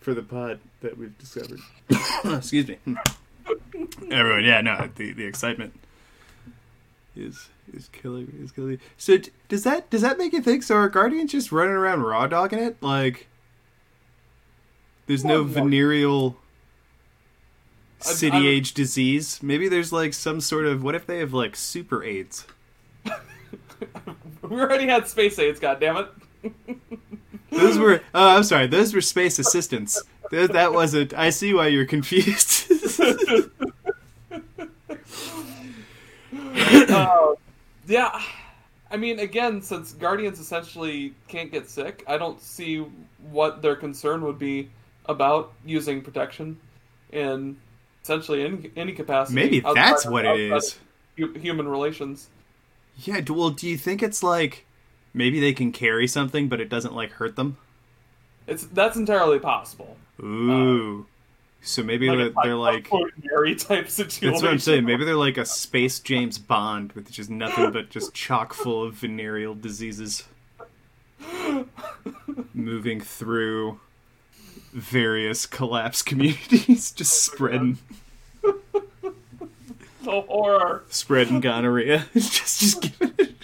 [0.00, 1.60] for the pod that we've discovered.
[2.24, 2.78] Excuse me.
[4.10, 5.72] Everyone, yeah, no, the the excitement
[7.16, 8.44] is is killing me.
[8.44, 8.78] Is killing me.
[8.96, 10.62] So d- does that does that make you think?
[10.62, 12.76] So are guardians just running around raw dogging it?
[12.82, 13.26] Like,
[15.06, 15.52] there's no Well, no.
[15.64, 16.36] venereal
[18.02, 19.40] I- city I'm- age disease.
[19.42, 22.46] Maybe there's like some sort of what if they have like super AIDS?
[24.42, 26.08] We already had space aids, goddammit.
[27.50, 28.66] Those were oh, I'm sorry.
[28.66, 30.02] Those were space assistants.
[30.30, 31.14] That, that wasn't.
[31.14, 32.70] I see why you're confused.
[36.90, 37.34] uh,
[37.86, 38.22] yeah,
[38.90, 42.84] I mean, again, since Guardians essentially can't get sick, I don't see
[43.30, 44.70] what their concern would be
[45.06, 46.58] about using protection
[47.12, 47.56] in
[48.02, 49.34] essentially any, any capacity.
[49.34, 50.78] Maybe that's what it is.
[51.16, 52.28] Human relations.
[52.98, 53.20] Yeah.
[53.28, 54.64] Well, do you think it's like
[55.18, 57.58] maybe they can carry something, but it doesn't like hurt them?
[58.46, 59.96] It's that's entirely possible.
[60.22, 61.00] Ooh.
[61.00, 61.04] Uh,
[61.60, 64.30] so maybe Like they're, like ordinary type situation.
[64.30, 64.84] that's what I'm saying.
[64.86, 68.94] Maybe they're like a space James Bond with just nothing but just chock full of
[68.94, 70.24] venereal diseases
[72.54, 73.80] moving through
[74.72, 77.78] various collapsed communities, just spreading
[78.42, 80.84] The horror.
[80.88, 82.06] spreading gonorrhea.
[82.14, 83.37] Just just giving it.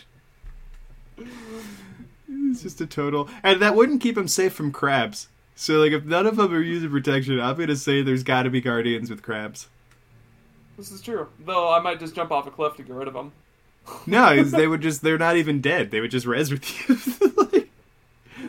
[2.55, 5.27] It's just a total, and that wouldn't keep him safe from crabs.
[5.57, 8.51] So, like, if none of them are using protection, I'm gonna say there's got to
[8.51, 9.69] be guardians with crabs.
[10.77, 11.27] This is true.
[11.45, 13.33] Though I might just jump off a cliff to get rid of them.
[14.07, 15.91] no, they would just—they're not even dead.
[15.91, 17.33] They would just res with you.
[17.53, 17.71] like,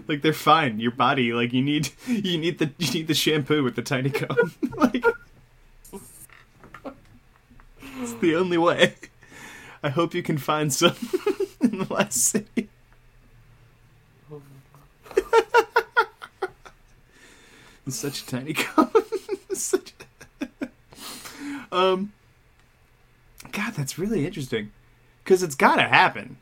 [0.07, 0.79] like they're fine.
[0.79, 4.11] Your body, like you need, you need the you need the shampoo with the tiny
[4.11, 4.53] comb.
[4.75, 5.03] like,
[8.01, 8.93] it's the only way.
[9.81, 10.95] I hope you can find some
[11.61, 12.69] in the last city.
[17.87, 18.89] It's such a tiny comb.
[19.53, 19.93] such
[20.41, 20.67] a...
[21.71, 22.13] um,
[23.51, 24.71] God, that's really interesting
[25.23, 26.37] because it's got to happen.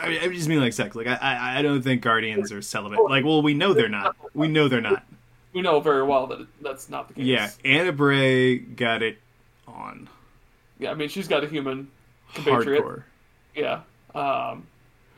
[0.00, 0.96] I, mean, I just mean like sex.
[0.96, 2.98] Like I, I, I don't think guardians are celibate.
[3.08, 4.16] Like, well, we know they're not.
[4.34, 5.04] We know they're not.
[5.52, 7.24] We know very well that that's not the case.
[7.24, 9.18] Yeah, Ana Bray got it
[9.66, 10.08] on
[10.78, 11.90] Yeah, I mean, she's got a human
[12.34, 12.84] compatriot.
[12.84, 13.02] hardcore.
[13.54, 13.80] Yeah.
[14.14, 14.66] Um,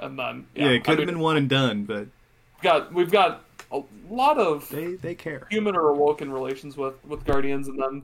[0.00, 2.62] and then Yeah, yeah, it could I have mean, been one and done, but we've
[2.62, 5.46] got we've got a lot of they they care.
[5.50, 8.02] human or awoken relations with with guardians, and then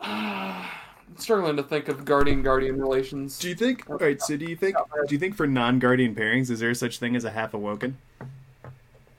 [0.00, 0.04] uh,
[1.06, 3.38] I'm struggling to think of guardian guardian relations.
[3.38, 3.88] Do you think?
[3.90, 4.20] All right.
[4.22, 4.76] So, do you think?
[5.06, 7.98] Do you think for non-guardian pairings, is there such thing as a half awoken?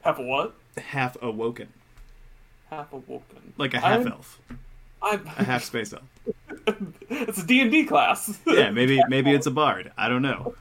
[0.02, 0.56] Half a what?
[0.78, 1.70] Half awoken,
[2.70, 3.54] Half awoken.
[3.58, 4.40] like a half I'm- elf,
[5.02, 6.04] I'm, a half space elf.
[7.10, 8.40] it's a D and D class.
[8.48, 9.92] Yeah, maybe maybe it's a bard.
[9.98, 10.56] I don't know.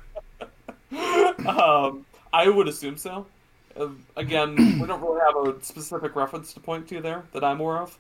[1.47, 3.27] um, I would assume so.
[3.79, 7.61] Uh, again, we don't really have a specific reference to point to there that I'm
[7.61, 7.99] aware of,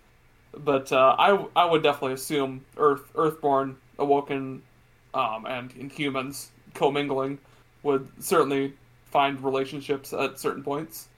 [0.56, 4.62] but uh, I I would definitely assume Earth Earthborn, Awoken,
[5.14, 7.38] um, and Inhumans commingling
[7.82, 8.74] would certainly
[9.10, 11.08] find relationships at certain points.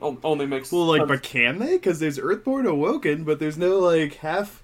[0.00, 1.08] O- only makes Well, like, sense.
[1.08, 1.72] but can they?
[1.76, 4.62] Because there's Earthborn awoken, but there's no like half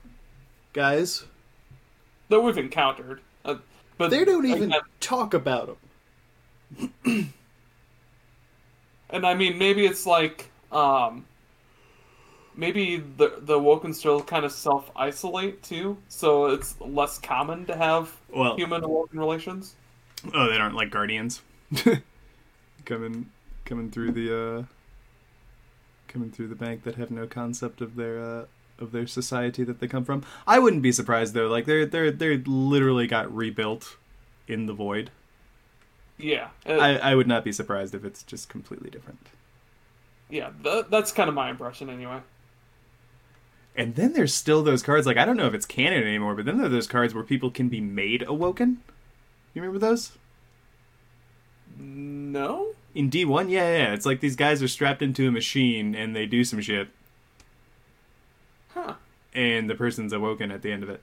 [0.72, 1.24] guys.
[2.30, 3.20] that we've encountered.
[3.44, 3.56] Uh,
[3.98, 5.76] but They don't even again, talk about them.
[9.10, 11.26] And I mean, maybe it's like, um,
[12.56, 17.76] maybe the the Woken still kind of self isolate too, so it's less common to
[17.76, 19.74] have Well, human Woken relations.
[20.34, 21.42] oh, they aren't like guardians
[22.84, 23.30] coming
[23.64, 24.62] coming through the uh
[26.08, 28.44] coming through the bank that have no concept of their uh
[28.78, 30.24] of their society that they come from.
[30.46, 31.48] I wouldn't be surprised though.
[31.48, 33.96] Like they're they're they're literally got rebuilt
[34.48, 35.10] in the void.
[36.22, 39.26] Yeah, uh, I, I would not be surprised if it's just completely different.
[40.28, 42.20] yeah, th- that's kind of my impression anyway.
[43.76, 45.06] And then there's still those cards.
[45.06, 47.24] Like I don't know if it's canon anymore, but then there are those cards where
[47.24, 48.82] people can be made awoken.
[49.54, 50.12] You remember those?
[51.78, 53.92] No, In D one, yeah, yeah, yeah.
[53.94, 56.88] It's like these guys are strapped into a machine and they do some shit,
[58.74, 58.94] huh?
[59.32, 61.02] and the person's awoken at the end of it.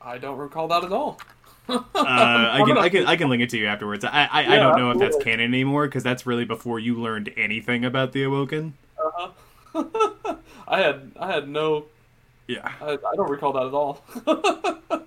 [0.00, 1.20] I don't recall that at all.
[1.68, 4.04] Uh, I can I can I can link it to you afterwards.
[4.04, 7.32] I I, I don't know if that's canon anymore because that's really before you learned
[7.36, 8.74] anything about the awoken.
[8.98, 10.34] Uh-huh.
[10.68, 11.86] I had I had no.
[12.46, 12.72] Yeah.
[12.80, 15.02] I, I don't recall that at all.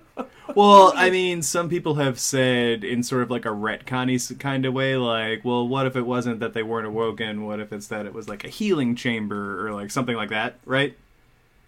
[0.54, 4.74] Well, I mean, some people have said in sort of like a retconny kind of
[4.74, 7.44] way, like, well, what if it wasn't that they weren't awoken?
[7.44, 10.58] What if it's that it was like a healing chamber or like something like that,
[10.64, 10.96] right?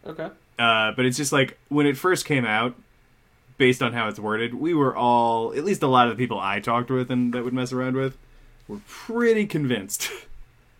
[0.05, 0.31] okay.
[0.59, 2.75] Uh, but it's just like when it first came out,
[3.63, 6.41] based on how it's worded, we were all, at least a lot of the people
[6.41, 8.19] I talked with and that would mess around with,
[8.67, 10.11] were pretty convinced.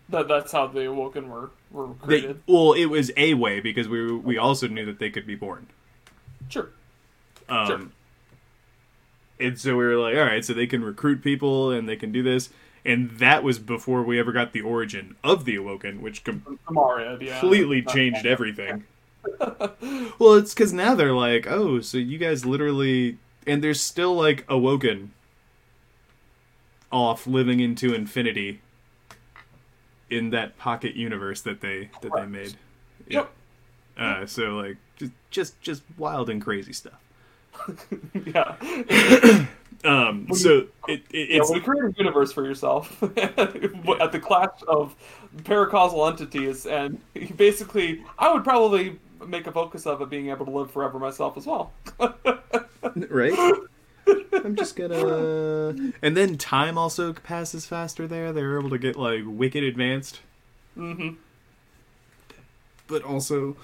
[0.09, 2.41] That that's how the Awoken were were They, created.
[2.45, 5.67] well, it was a way because we we also knew that they could be born.
[6.49, 6.69] Sure.
[7.47, 7.81] Um, Sure.
[9.39, 12.11] And so we were like, all right, so they can recruit people and they can
[12.11, 12.49] do this.
[12.83, 17.21] And that was before we ever got the origin of the Awoken, which com- Amariad,
[17.21, 17.39] yeah.
[17.39, 18.83] completely changed everything.
[20.19, 23.17] Well, it's because now they're like, oh, so you guys literally.
[23.45, 25.11] And they're still like Awoken
[26.91, 28.61] off living into infinity
[30.09, 32.55] in that pocket universe that they that they made.
[33.07, 33.31] Yep.
[33.97, 36.99] Uh, so like just just just wild and crazy stuff.
[38.25, 39.45] yeah.
[39.85, 43.35] Um, so it, it Yeah, it's you create a universe for yourself at
[44.13, 44.95] the clash of
[45.39, 47.01] paracausal entities, and
[47.35, 51.37] basically, I would probably make a focus of it being able to live forever myself
[51.37, 51.73] as well.
[53.09, 53.57] right.
[54.33, 55.67] I'm just gonna.
[56.01, 58.33] And then time also passes faster there.
[58.33, 60.21] They're able to get like wicked advanced.
[60.77, 61.09] Mm hmm
[62.87, 63.55] but also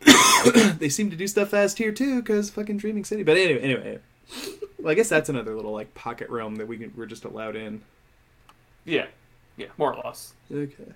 [0.78, 3.22] they seem to do stuff fast here too, because fucking Dreaming City.
[3.22, 3.98] But anyway, anyway,
[4.78, 7.56] well, I guess that's another little like pocket realm that we can, we're just allowed
[7.56, 7.82] in.
[8.84, 9.06] Yeah,
[9.56, 10.32] yeah, more or less.
[10.50, 10.92] Okay,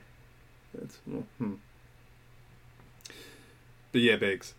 [0.75, 1.55] that's well, hmm.
[3.95, 4.55] But yeah, Biggs.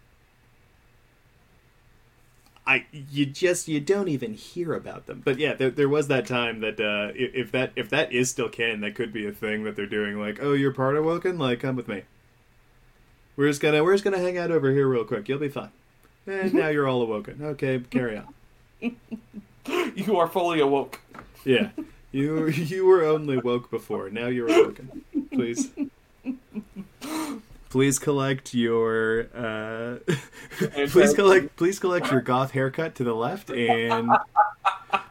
[2.66, 5.22] I you just you don't even hear about them.
[5.26, 8.30] But yeah, there, there was that time that uh, if, if that if that is
[8.30, 10.18] still canon, that could be a thing that they're doing.
[10.18, 12.04] Like, oh, you're part of Woken, like come with me.
[13.36, 15.28] We're just gonna we're just gonna hang out over here real quick.
[15.28, 15.72] You'll be fine.
[16.26, 17.40] And now you're all awoken.
[17.42, 18.96] Okay, carry on.
[19.96, 21.02] You are fully awoke.
[21.44, 21.72] Yeah,
[22.14, 24.10] you you were only woke before.
[24.10, 25.04] Now you're awoken.
[25.30, 25.72] Please.
[27.76, 29.98] Please collect your uh,
[30.88, 34.10] please collect please collect your goth haircut to the left and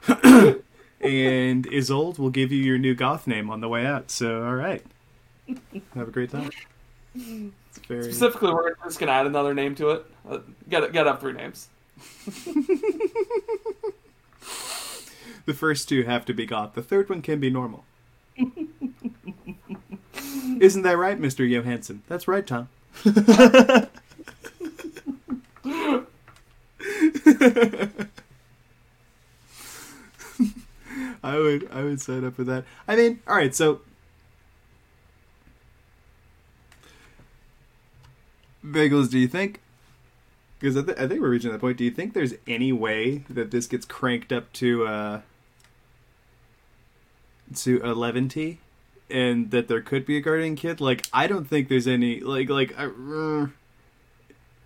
[1.03, 4.11] and Isolde will give you your new goth name on the way out.
[4.11, 4.83] So all right.
[5.95, 6.49] Have a great time.
[7.87, 10.07] Very Specifically, we're just gonna add another name to it.
[10.27, 11.69] Uh, get get up three names.
[15.45, 16.73] the first two have to be goth.
[16.73, 17.85] The third one can be normal.
[20.61, 21.49] Isn't that right, Mr.
[21.49, 22.03] Johansson?
[22.09, 22.69] That's right, Tom.
[31.23, 32.65] I would I would sign up for that.
[32.87, 33.81] I mean, all right, so
[38.65, 39.61] Bagels, do you think
[40.59, 41.77] because I, th- I think we're reaching that point.
[41.77, 45.21] Do you think there's any way that this gets cranked up to uh
[47.57, 48.59] to eleven T,
[49.11, 50.81] and that there could be a guardian kid?
[50.81, 53.47] Like, I don't think there's any like like I, uh,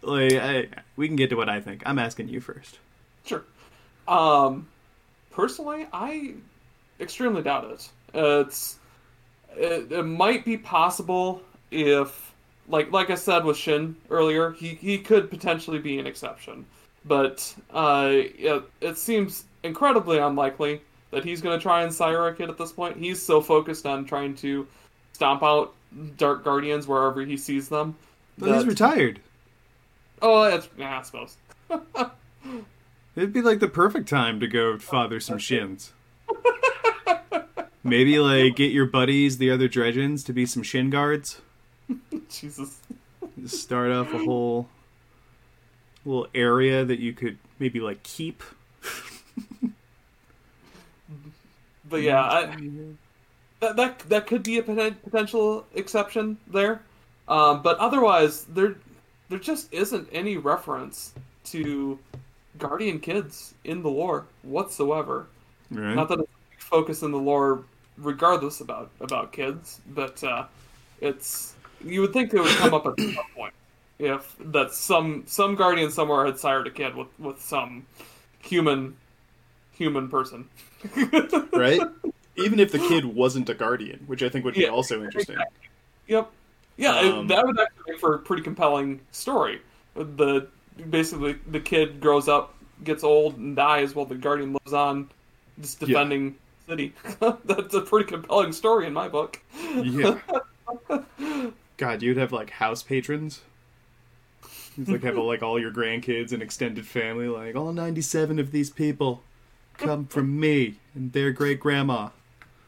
[0.02, 1.82] like I, we can get to what I think.
[1.86, 2.78] I'm asking you first.
[3.24, 3.44] Sure.
[4.06, 4.68] Um,
[5.30, 6.34] personally, I
[7.00, 7.88] extremely doubt it.
[8.14, 8.78] It's
[9.56, 12.32] it, it might be possible if,
[12.68, 16.64] like like I said with Shin earlier, he he could potentially be an exception,
[17.04, 22.34] but uh, it, it seems incredibly unlikely that he's going to try and sire a
[22.34, 22.96] kid at this point.
[22.96, 24.66] He's so focused on trying to
[25.12, 25.74] stomp out
[26.16, 27.96] Dark Guardians wherever he sees them.
[28.36, 29.20] But he's retired.
[30.20, 31.36] Oh, that's yeah, I suppose.
[33.16, 35.92] It'd be like the perfect time to go father some shins.
[37.84, 41.40] Maybe like get your buddies, the other Dredgens, to be some shin guards.
[42.28, 42.80] Jesus.
[43.40, 44.68] Just start off a whole
[46.04, 48.42] little area that you could maybe like keep.
[51.88, 52.56] But yeah, I,
[53.60, 56.82] that that that could be a potential exception there.
[57.28, 58.76] Um, but otherwise, there
[59.28, 61.12] there just isn't any reference
[61.46, 61.98] to
[62.58, 65.26] Guardian kids in the lore whatsoever.
[65.70, 65.94] Right.
[65.94, 67.64] Not that it's a focus in the lore,
[67.96, 70.44] regardless about about kids, but uh,
[71.00, 73.54] it's you would think it would come up at some point
[73.98, 77.86] if that some some guardian somewhere had sired a kid with with some
[78.40, 78.96] human
[79.72, 80.48] human person.
[81.52, 81.80] right?
[82.36, 85.36] Even if the kid wasn't a guardian, which I think would be Yeah, also interesting.
[86.06, 86.30] Yep.
[86.76, 89.60] Yeah, Um, that would actually make for a pretty compelling story.
[89.94, 90.46] The
[90.90, 95.10] basically the kid grows up, gets old, and dies while the guardian lives on,
[95.60, 95.88] just Yeah.
[95.88, 96.36] defending
[96.66, 96.92] the city.
[97.44, 99.40] That's a pretty compelling story in my book.
[99.74, 100.18] Yeah.
[101.76, 103.40] God, you'd have like house patrons.
[104.76, 108.70] You'd like have like all your grandkids and extended family, like all ninety-seven of these
[108.70, 109.24] people
[109.78, 112.10] come from me and their great grandma.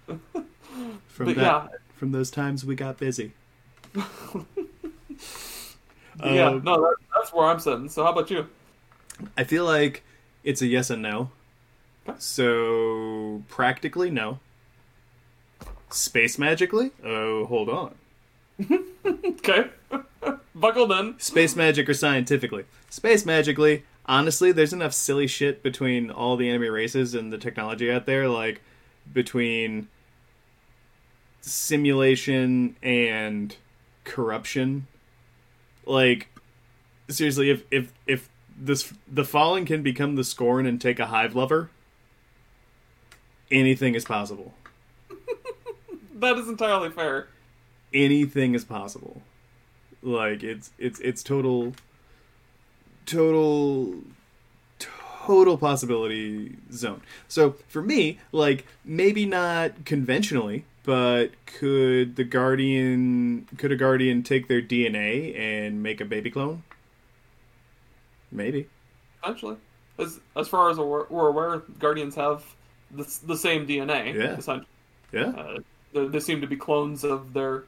[0.06, 1.68] From But that, yeah.
[1.96, 3.32] from those times we got busy.
[3.94, 4.02] yeah,
[6.48, 7.88] Um, no, that, that's where I'm sitting.
[7.88, 8.46] So how about you?
[9.36, 10.02] I feel like
[10.44, 11.30] it's a yes and no.
[12.08, 12.16] Okay.
[12.18, 14.38] So practically no.
[15.90, 16.92] Space magically?
[17.04, 17.94] Oh, hold on.
[19.02, 19.70] Okay,
[20.54, 21.18] Buckle in.
[21.18, 22.66] Space magic or scientifically?
[22.90, 27.90] Space magically, honestly, there's enough silly shit between all the enemy races and the technology
[27.90, 28.60] out there, like
[29.10, 29.88] between
[31.40, 33.56] simulation and
[34.04, 34.86] corruption.
[35.86, 36.28] Like
[37.08, 41.34] seriously, if if if this the fallen can become the scorn and take a hive
[41.34, 41.70] lover,
[43.50, 44.54] anything is possible.
[46.14, 47.28] That is entirely fair.
[47.94, 49.22] anything is possible.
[50.02, 51.72] Like it's it's it's total
[53.06, 53.94] total
[55.26, 57.02] total possibility zone.
[57.28, 64.48] So for me, like maybe not conventionally, but could the guardian could a guardian take
[64.48, 66.62] their DNA and make a baby clone?
[68.32, 68.68] Maybe.
[69.22, 69.56] Essentially,
[69.98, 72.44] as as far as we're, we're aware, guardians have
[72.90, 74.14] the, the same DNA.
[74.14, 74.36] Yeah.
[74.36, 74.66] essentially.
[75.12, 75.26] Yeah.
[75.28, 75.58] Uh,
[75.92, 77.64] they, they seem to be clones of their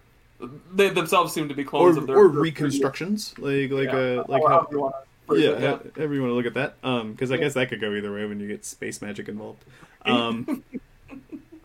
[0.73, 4.19] they themselves seem to be clones or of their or their reconstructions, like like previous-
[4.21, 4.93] uh like how phrase
[5.31, 5.79] yeah, it, yeah.
[5.97, 6.77] however you want to look at that.
[6.83, 9.65] Um, because I guess that could go either way when you get space magic involved.
[10.05, 10.63] Um,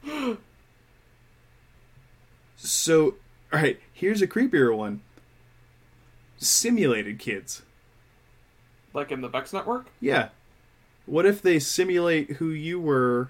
[2.55, 3.15] so
[3.51, 5.01] all right, here's a creepier one.
[6.37, 7.63] Simulated kids.
[8.93, 9.87] like in the Vex network.
[9.99, 10.29] Yeah.
[11.05, 13.29] What if they simulate who you were?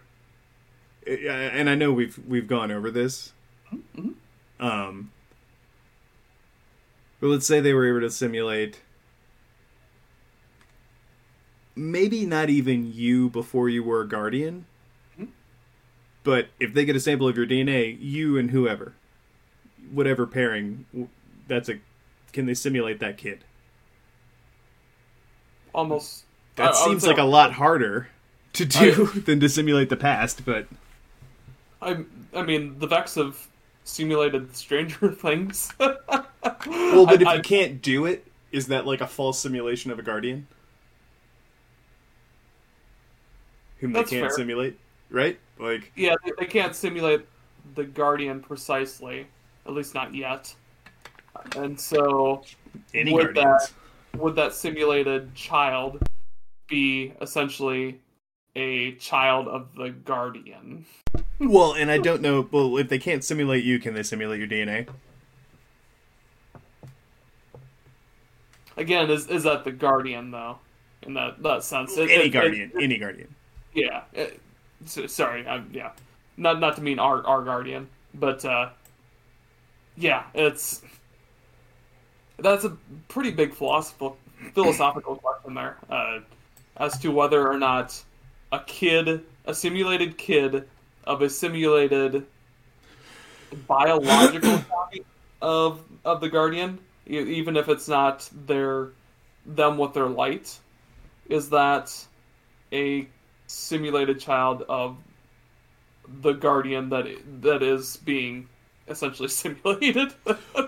[1.05, 3.32] And I know we've we've gone over this.
[3.73, 4.15] Mhm.
[4.59, 5.11] Um.
[7.19, 8.82] But let's say they were able to simulate
[11.78, 14.65] maybe not even you before you were a guardian.
[15.19, 15.28] Mhm.
[16.23, 18.93] But if they get a sample of your DNA, you and whoever,
[19.91, 20.86] whatever pairing,
[21.47, 21.75] that's a.
[22.34, 23.43] Can they simulate that kid?
[25.73, 26.23] Almost.
[26.55, 28.09] That I- I seems say- like a lot harder
[28.53, 30.67] to do than to simulate the past, but
[31.82, 32.03] I
[32.34, 33.47] I mean, the Vex have
[33.84, 35.71] simulated Stranger Things.
[35.80, 35.97] well,
[36.65, 40.03] well, but if you can't do it, is that like a false simulation of a
[40.03, 40.47] guardian?
[43.80, 44.30] Whom they can't fair.
[44.32, 44.78] simulate,
[45.09, 45.39] right?
[45.59, 47.25] Like, yeah, they, they can't simulate
[47.75, 49.28] the Guardian precisely,
[49.65, 50.53] at least not yet.
[51.55, 52.43] And so,
[52.93, 53.73] any Would guardians.
[54.17, 56.01] would that simulated child
[56.67, 57.99] be essentially
[58.55, 60.86] a child of the Guardian?
[61.39, 62.47] Well, and I don't know.
[62.51, 64.88] Well, if they can't simulate you, can they simulate your DNA?
[68.75, 70.57] Again, is is that the Guardian though?
[71.03, 73.34] In that that sense, It- any it- it- guardian, any guardian.
[73.78, 74.01] Yeah.
[74.86, 75.47] So, sorry.
[75.47, 75.91] I'm, yeah.
[76.36, 78.69] Not not to mean our our guardian, but uh,
[79.95, 80.82] yeah, it's
[82.38, 84.17] that's a pretty big philosophical
[84.53, 86.19] philosophical question there uh,
[86.78, 88.03] as to whether or not
[88.51, 90.67] a kid, a simulated kid
[91.05, 92.25] of a simulated
[93.67, 95.03] biological copy
[95.41, 98.89] of of the guardian, even if it's not their
[99.45, 100.59] them with their light,
[101.30, 102.05] is that
[102.71, 103.07] a
[103.47, 104.97] simulated child of
[106.21, 107.05] the guardian that
[107.41, 108.47] that is being
[108.87, 110.13] essentially simulated.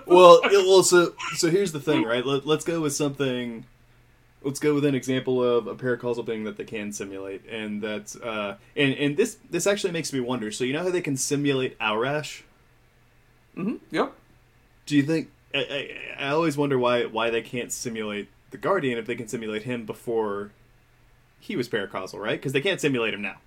[0.06, 2.26] well, it- well, so so here's the thing, right?
[2.26, 3.66] Let, let's go with something.
[4.42, 8.16] Let's go with an example of a paracausal being that they can simulate, and that's
[8.16, 10.52] uh, and and this this actually makes me wonder.
[10.52, 12.44] So you know how they can simulate Aurash?
[13.56, 14.14] hmm Yep.
[14.86, 15.30] Do you think?
[15.54, 15.58] I,
[16.20, 19.64] I, I always wonder why why they can't simulate the Guardian if they can simulate
[19.64, 20.52] him before
[21.40, 22.40] he was paracausal, right?
[22.40, 23.38] Because they can't simulate him now.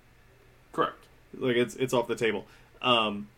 [0.71, 1.05] Correct.
[1.37, 2.45] like it's it's off the table.
[2.81, 3.29] Um,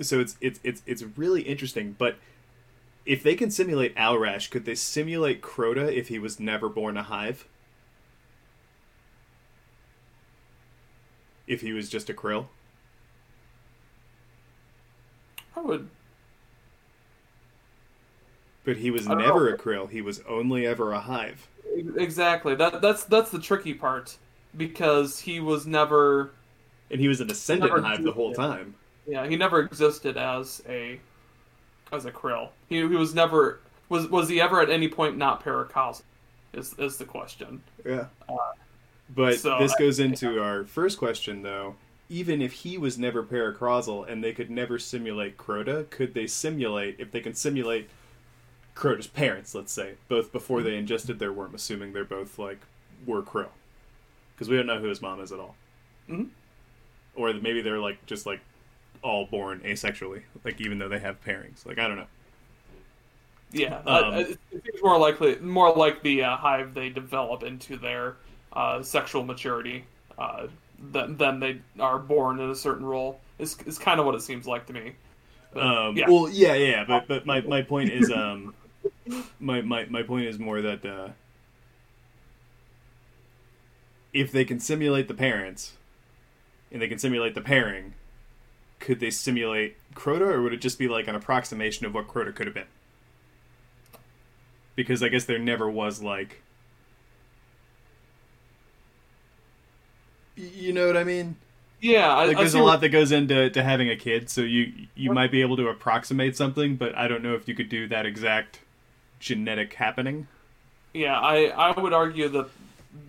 [0.00, 1.96] so it's it's it's it's really interesting.
[1.98, 2.16] But
[3.04, 7.02] if they can simulate Aurash, could they simulate Crota if he was never born a
[7.02, 7.46] hive?
[11.46, 12.46] If he was just a krill?
[15.56, 15.88] I would.
[18.64, 19.54] But he was never know.
[19.54, 19.88] a krill.
[19.88, 21.46] He was only ever a hive.
[21.96, 22.54] Exactly.
[22.54, 24.16] That that's that's the tricky part
[24.56, 26.32] because he was never.
[26.90, 28.74] And he was an ascendant Never hive the whole time.
[29.06, 31.00] Yeah, he never existed as a
[31.92, 32.50] as a krill.
[32.68, 36.02] He, he was never was was he ever at any point not paracausal?
[36.52, 37.62] Is is the question.
[37.84, 38.06] Yeah.
[38.28, 38.36] Uh,
[39.14, 41.76] but so this I- goes into our first question, though.
[42.08, 47.00] Even if he was never paracausal and they could never simulate Crota, could they simulate,
[47.00, 47.90] if they can simulate
[48.76, 52.60] Crota's parents, let's say, both before they ingested their worm, assuming they're both, like,
[53.06, 53.50] were Crow?
[54.34, 55.56] Because we don't know who his mom is at all.
[56.08, 56.30] Mhm.
[57.14, 58.40] Or maybe they're, like, just, like,
[59.02, 61.66] all born asexually, like, even though they have pairings.
[61.66, 62.08] Like, I don't know.
[63.52, 67.42] Yeah, Um, uh, it, it seems more likely, more like the uh, hive they develop
[67.42, 68.16] into their
[68.52, 69.84] uh, sexual maturity
[70.18, 70.48] uh,
[70.78, 73.20] than than they are born in a certain role.
[73.38, 74.96] Is is kind of what it seems like to me.
[75.52, 78.54] But, Um, yeah, Well, yeah, yeah, but but my, my point is um
[79.38, 81.08] my, my my point is more that uh,
[84.12, 85.76] if they can simulate the parents
[86.72, 87.94] and they can simulate the pairing,
[88.80, 92.34] could they simulate Crota, or would it just be like an approximation of what Crota
[92.34, 92.66] could have been?
[94.74, 96.42] Because I guess there never was like.
[100.36, 101.36] You know what I mean?
[101.80, 102.08] yeah.
[102.14, 104.40] I, like there's see a what- lot that goes into to having a kid so
[104.42, 107.68] you you might be able to approximate something but i don't know if you could
[107.68, 108.60] do that exact
[109.20, 110.26] genetic happening?
[110.94, 112.48] Yeah, I I would argue that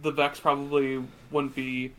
[0.01, 1.91] the Vex probably wouldn't be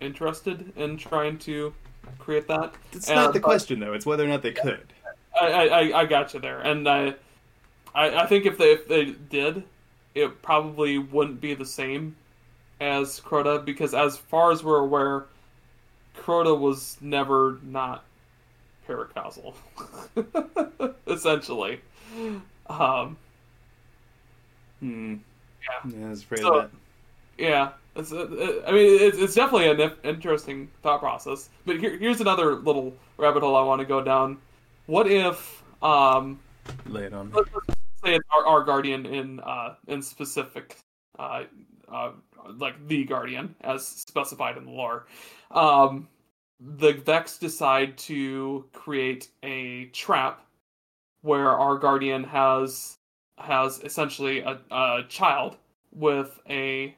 [0.00, 1.72] interested in trying to
[2.18, 2.74] create that.
[2.92, 3.92] it's Uh, not the question though.
[3.92, 4.92] It's whether or not they could.
[5.40, 7.14] I, I, I- I got you there, and I,
[7.94, 9.62] I, I think if they if they did,
[10.14, 12.16] it probably wouldn't be the same
[12.80, 15.26] as Crota because as far as we're aware,
[16.18, 18.04] Crota was never not
[18.88, 19.54] paracausal,
[21.06, 21.80] essentially.
[22.68, 23.16] Um,
[24.80, 25.16] Hmm.
[25.62, 25.90] Yeah.
[25.98, 26.78] Yeah, I was afraid So- of that.
[27.38, 31.50] yeah, it's, uh, I mean, it's, it's definitely an if- interesting thought process.
[31.66, 34.38] But here, here's another little rabbit hole I want to go down.
[34.86, 36.40] What if, um,
[36.86, 40.76] Lay it on let's let's say it's our, our guardian in uh, in specific,
[41.18, 41.44] uh,
[41.90, 42.12] uh,
[42.58, 45.06] like the guardian as specified in the lore.
[45.50, 46.08] Um,
[46.60, 50.44] the Vex decide to create a trap
[51.22, 52.96] where our guardian has
[53.40, 55.56] has essentially a, a child
[55.92, 56.94] with a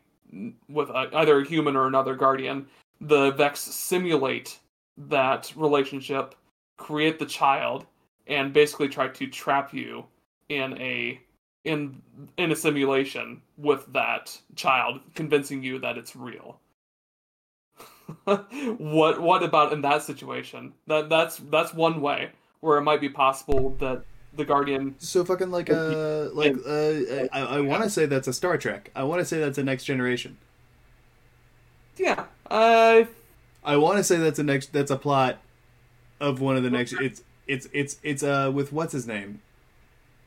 [0.69, 2.67] with a, either a human or another guardian.
[3.01, 4.59] The Vex simulate
[4.97, 6.35] that relationship,
[6.77, 7.87] create the child,
[8.27, 10.05] and basically try to trap you
[10.49, 11.21] in a
[11.65, 12.01] in
[12.37, 16.59] in a simulation with that child, convincing you that it's real.
[18.25, 20.73] what what about in that situation?
[20.87, 22.31] That that's that's one way
[22.61, 24.05] where it might be possible that
[24.35, 28.33] the guardian So fucking like uh like uh I, I want to say that's a
[28.33, 28.91] Star Trek.
[28.95, 30.39] I want to say that's a Next Generation.
[31.97, 33.05] yeah uh
[33.65, 35.39] I want to say that's a next that's a plot
[36.21, 36.95] of one of the next.
[36.95, 39.41] It's it's it's it's uh with what's his name.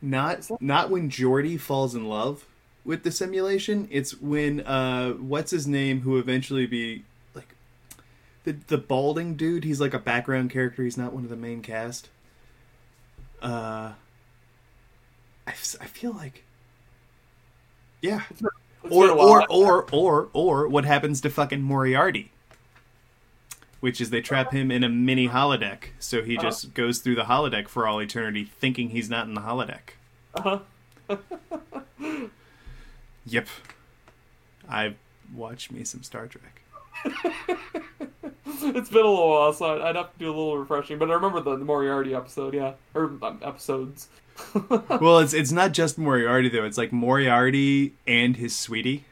[0.02, 2.46] Not not when Geordi falls in love
[2.84, 3.88] with the simulation.
[3.92, 7.04] It's when uh what's his name who eventually be
[7.34, 7.56] like
[8.44, 9.64] the the balding dude.
[9.64, 10.84] He's like a background character.
[10.84, 12.10] He's not one of the main cast.
[13.46, 13.94] Uh,
[15.48, 15.54] I, I
[15.86, 16.44] feel like
[18.02, 18.24] yeah.
[18.90, 19.46] Or been a while.
[19.50, 22.32] or or or or what happens to fucking Moriarty?
[23.82, 26.48] Which is they trap him in a mini holodeck, so he Uh-huh.
[26.48, 29.94] just goes through the holodeck for all eternity, thinking he's not in the holodeck.
[30.34, 30.60] uh-huh.
[33.28, 33.48] Yep,
[34.70, 34.96] I've
[35.34, 36.62] watched me some Star Trek.
[38.76, 40.98] it's been a little while, so I'd- I'd have to do a little refreshing.
[40.98, 44.08] But I remember the Moriarty episode, yeah, or um, episodes.
[45.02, 49.06] Well, it's it's not just Moriarty though; it's like Moriarty and his sweetie.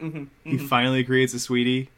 [0.00, 1.90] hmm He finally creates a sweetie,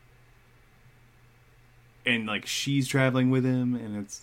[2.04, 4.22] and like she's traveling with him, and it's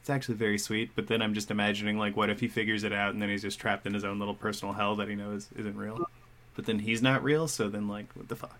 [0.00, 0.90] it's actually very sweet.
[0.94, 3.40] But then I'm just imagining like, what if he figures it out, and then he's
[3.42, 6.06] just trapped in his own little personal hell that he knows isn't real.
[6.54, 8.58] But then he's not real, so then like, what the fuck?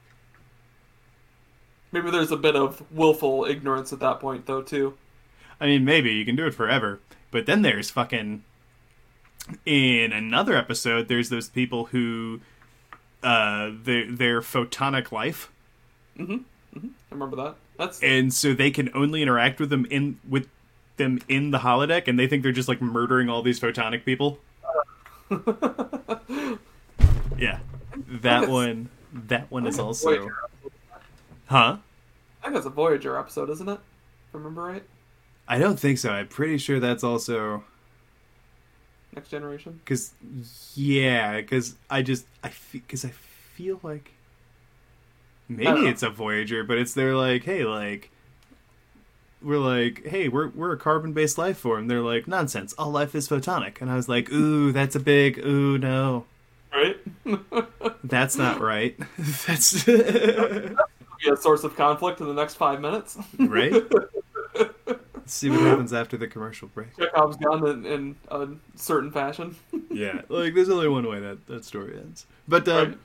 [1.94, 4.94] Maybe there's a bit of willful ignorance at that point, though, too.
[5.60, 6.98] I mean, maybe you can do it forever,
[7.30, 8.42] but then there's fucking.
[9.64, 12.40] In another episode, there's those people who,
[13.22, 15.52] uh, their their photonic life,
[16.18, 16.40] I
[17.12, 17.54] remember that.
[17.78, 20.48] That's and so they can only interact with them in with
[20.96, 24.40] them in the holodeck, and they think they're just like murdering all these photonic people.
[27.36, 27.58] Yeah,
[28.22, 28.88] that one.
[29.12, 30.28] That one is also.
[31.46, 31.76] Huh?
[32.42, 33.72] I think that's a Voyager episode, isn't it?
[34.28, 34.82] If I remember right.
[35.48, 36.10] I don't think so.
[36.10, 37.64] I'm pretty sure that's also
[39.14, 39.80] Next Generation.
[39.84, 40.12] because
[40.74, 44.12] yeah, because I just I because I feel like
[45.48, 48.10] maybe it's a Voyager, but it's they're like, hey, like
[49.42, 51.86] we're like, hey, we're we're a carbon based life form.
[51.88, 52.72] They're like, nonsense.
[52.78, 56.24] All life is photonic, and I was like, ooh, that's a big ooh no,
[56.72, 56.96] Right?
[58.02, 58.98] that's not right.
[59.46, 59.84] that's
[61.24, 63.16] Be a source of conflict in the next five minutes.
[63.38, 63.72] right.
[65.24, 66.94] Let's see what happens after the commercial break.
[66.98, 69.56] Chekhov's gun in, in a certain fashion.
[69.90, 72.26] yeah, like there's only one way that that story ends.
[72.46, 73.00] But um,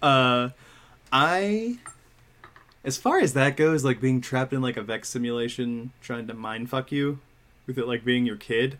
[0.00, 0.50] uh,
[1.12, 1.78] I,
[2.84, 6.34] as far as that goes, like being trapped in like a Vex simulation, trying to
[6.34, 7.18] mind fuck you,
[7.66, 8.78] with it like being your kid.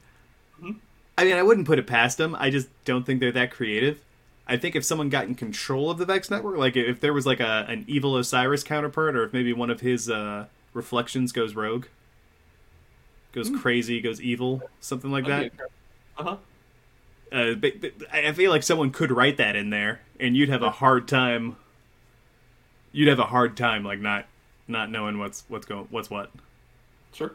[0.62, 0.76] Mhm.
[1.16, 2.36] I mean, I wouldn't put it past them.
[2.38, 4.00] I just don't think they're that creative.
[4.48, 7.26] I think if someone got in control of the Vex network, like if there was
[7.26, 11.54] like a an evil Osiris counterpart, or if maybe one of his uh, reflections goes
[11.54, 11.86] rogue,
[13.32, 15.52] goes crazy, goes evil, something like that.
[16.16, 16.36] Uh huh.
[17.30, 20.62] Uh, but, but I feel like someone could write that in there, and you'd have
[20.62, 21.56] a hard time.
[22.90, 24.24] You'd have a hard time, like not
[24.66, 26.30] not knowing what's what's going what's what.
[27.12, 27.32] Sure.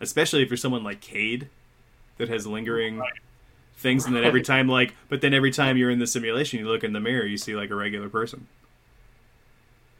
[0.00, 1.48] Especially if you're someone like Cayde,
[2.18, 3.02] that has lingering
[3.76, 6.66] things, and then every time like, but then every time you're in the simulation, you
[6.68, 8.46] look in the mirror, you see like a regular person.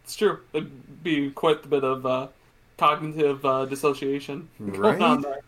[0.05, 0.41] It's true.
[0.53, 2.29] It'd be quite a bit of uh,
[2.77, 5.41] cognitive uh, dissociation going on Right?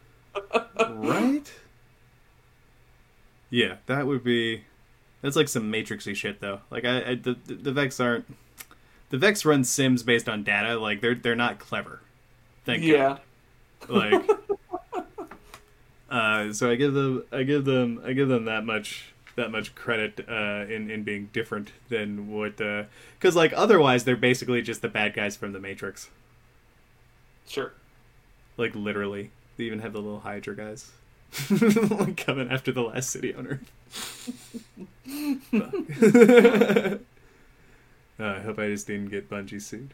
[0.74, 0.86] there.
[0.96, 1.52] right?
[3.50, 4.62] Yeah, that would be.
[5.22, 6.60] That's like some Matrixy shit, though.
[6.70, 8.26] Like, I, I the the Vex aren't.
[9.10, 10.78] The Vex run sims based on data.
[10.78, 12.00] Like, they're they're not clever.
[12.64, 12.94] Thank you.
[12.94, 13.18] yeah.
[13.86, 13.90] God.
[13.90, 14.30] Like.
[16.11, 19.74] uh, so I give them I give them I give them that much that much
[19.74, 24.88] credit uh, in in being different than what because like otherwise they're basically just the
[24.88, 26.09] bad guys from the Matrix
[27.48, 27.72] Sure.
[28.57, 30.90] like literally They even have the little Hydra guys
[31.50, 33.70] like coming after the last city on Earth.
[38.18, 39.92] Uh, I hope I just didn't get Bungie sued.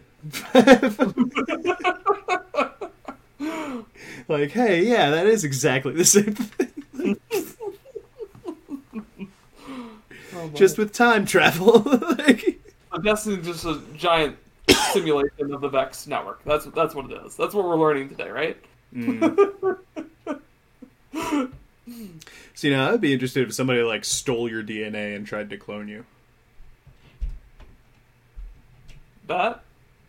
[4.28, 7.18] like, hey, yeah, that is exactly the same thing.
[10.34, 10.48] Oh.
[10.54, 11.80] Just with time travel.
[12.18, 12.60] like,
[12.92, 14.36] So Destiny's just a giant
[14.92, 16.42] simulation of the Vex network.
[16.44, 17.36] That's that's what it is.
[17.36, 18.56] That's what we're learning today, right?
[18.94, 19.78] mm.
[22.54, 25.56] So, you know, I'd be interested if somebody like stole your DNA and tried to
[25.56, 26.04] clone you.
[29.26, 29.62] That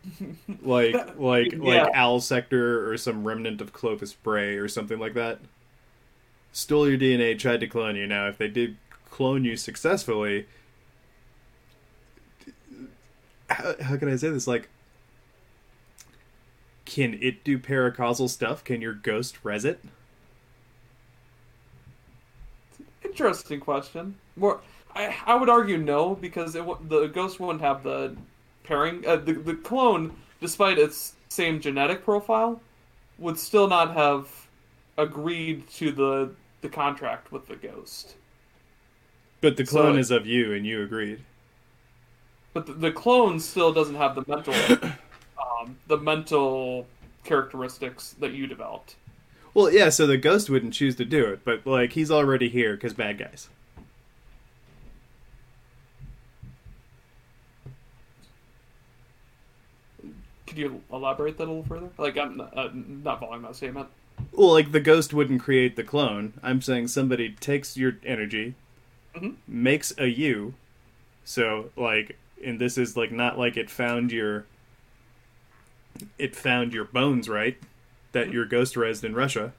[0.61, 1.87] Like, like, Yeah.
[1.87, 5.39] like Owl Sector or some remnant of Clovis Bray or something like that.
[6.53, 8.07] Stole your DNA, tried to clone you.
[8.07, 8.77] Now, if they did
[9.09, 10.47] clone you successfully,
[13.49, 14.47] how, how can I say this?
[14.47, 14.69] Like,
[16.85, 18.63] can it do paracausal stuff?
[18.63, 19.83] Can your ghost res it?
[23.03, 24.15] interesting question.
[24.35, 24.61] More,
[24.93, 28.15] I I would argue no because it, the ghost wouldn't have the
[28.63, 29.05] pairing.
[29.05, 32.61] Uh, the the clone, despite its same genetic profile,
[33.17, 34.27] would still not have
[34.97, 38.15] agreed to the the contract with the ghost.
[39.41, 41.19] But the So- clone is of you, and you agreed.
[42.53, 44.53] But the, the clone still doesn't have the mental,
[45.61, 46.85] um, the mental
[47.23, 48.95] characteristics that you developed.
[49.55, 52.73] Well, yeah, so the ghost wouldn't choose to do it, but like he's already here
[52.75, 53.49] because bad guys.
[60.53, 61.89] Could you elaborate that a little further?
[61.97, 63.87] Like, I'm not, uh, not following that statement.
[64.31, 66.33] Well, like the ghost wouldn't create the clone.
[66.43, 68.53] I'm saying somebody takes your energy,
[69.15, 69.37] Mhm.
[69.47, 70.53] makes a you.
[71.25, 74.45] So like, and this is like not like it found your.
[76.19, 77.57] It found your bones, right?
[78.11, 79.53] That your ghost resed in Russia.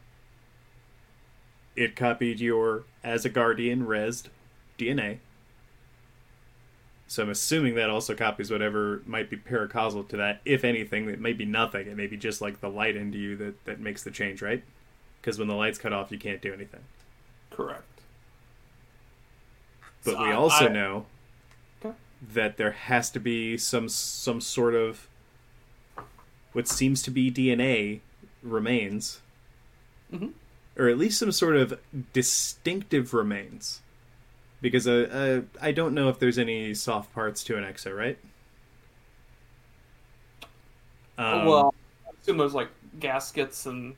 [1.75, 4.29] It copied your as a guardian resed
[4.79, 5.19] DNA.
[7.07, 10.41] So I'm assuming that also copies whatever might be paracausal to that.
[10.45, 11.87] If anything, it may be nothing.
[11.87, 14.63] It may be just like the light into you that, that makes the change, right?
[15.21, 16.81] Because when the light's cut off, you can't do anything.
[17.51, 17.85] Correct.
[20.05, 21.07] But So we I- also I- know
[21.85, 21.95] Okay.
[22.33, 25.07] that there has to be some some sort of
[26.53, 28.01] what seems to be DNA
[28.43, 29.21] remains,
[30.13, 30.33] Mhm.
[30.77, 31.79] or at least some sort of
[32.13, 33.81] distinctive remains.
[34.65, 38.17] Because uh, uh, I don't know if there's any soft parts to an exo, right?
[41.19, 41.75] Um, well,
[42.07, 43.95] I assume there's like gaskets and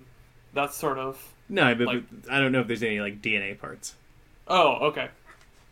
[0.54, 1.22] that sort of.
[1.48, 3.94] no, but, like- but I don't know if there's any like DNA parts.
[4.48, 5.08] Oh, okay.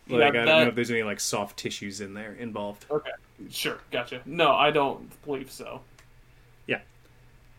[0.08, 2.86] Like Yeah, I don't that- know if there's any like soft tissues in there involved.
[2.88, 3.10] Okay,
[3.50, 4.20] sure, gotcha.
[4.24, 5.80] No, I don't believe so.
[6.68, 6.82] Yeah,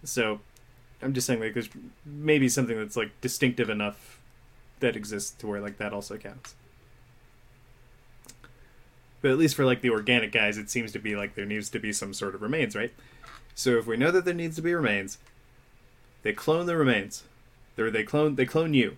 [0.05, 0.39] so
[1.01, 1.67] I'm just saying like there's
[2.05, 4.21] maybe something that's like distinctive enough
[4.79, 6.55] that exists to where like that also counts.
[9.26, 11.71] But at least for like the organic guys, it seems to be like there needs
[11.71, 12.93] to be some sort of remains, right?
[13.55, 15.17] So if we know that there needs to be remains,
[16.21, 17.23] they clone the remains.
[17.76, 18.97] They they clone they clone you.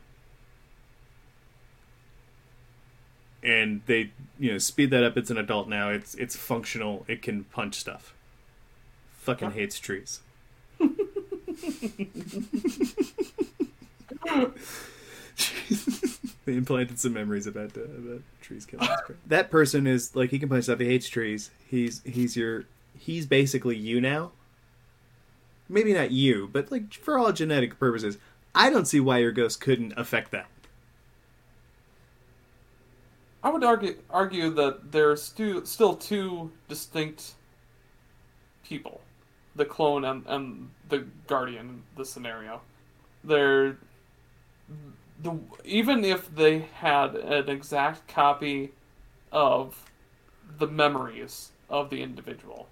[3.42, 5.16] And they you know speed that up.
[5.16, 5.92] It's an adult now.
[5.92, 7.06] It's it's functional.
[7.08, 8.14] It can punch stuff.
[9.20, 10.20] Fucking hates trees.
[16.48, 18.88] they implanted some memories about uh, about trees killing.
[18.88, 20.80] his that person is like he can punch stuff.
[20.80, 21.52] He hates trees.
[21.68, 22.64] He's he's your
[22.98, 24.32] he's basically you now.
[25.68, 28.18] Maybe not you, but like for all genetic purposes,
[28.56, 30.48] I don't see why your ghost couldn't affect that.
[33.44, 37.34] I would argue argue that there's stu- still two distinct
[38.64, 39.02] people,
[39.54, 41.68] the clone and, and the guardian.
[41.68, 42.62] in The scenario,
[43.26, 43.78] they're
[45.22, 48.72] the even if they had an exact copy
[49.32, 49.90] of
[50.58, 52.68] the memories of the individual,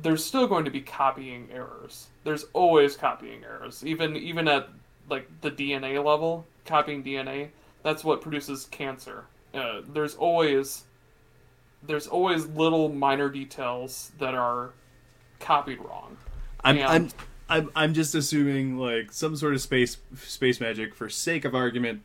[0.00, 2.08] there's still going to be copying errors.
[2.24, 4.68] There's always copying errors, even even at
[5.08, 7.50] like the DNA level, copying DNA.
[7.82, 9.24] That's what produces cancer.
[9.54, 10.84] Uh, there's always
[11.82, 14.72] there's always little minor details that are
[15.40, 16.16] copied wrong.
[16.62, 16.88] I'm Yeah.
[16.88, 17.08] I'm
[17.48, 22.02] I'm I'm just assuming like some sort of space space magic for sake of argument.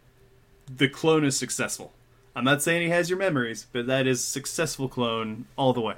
[0.68, 1.94] The clone is successful.
[2.36, 5.98] I'm not saying he has your memories, but that is successful clone all the way.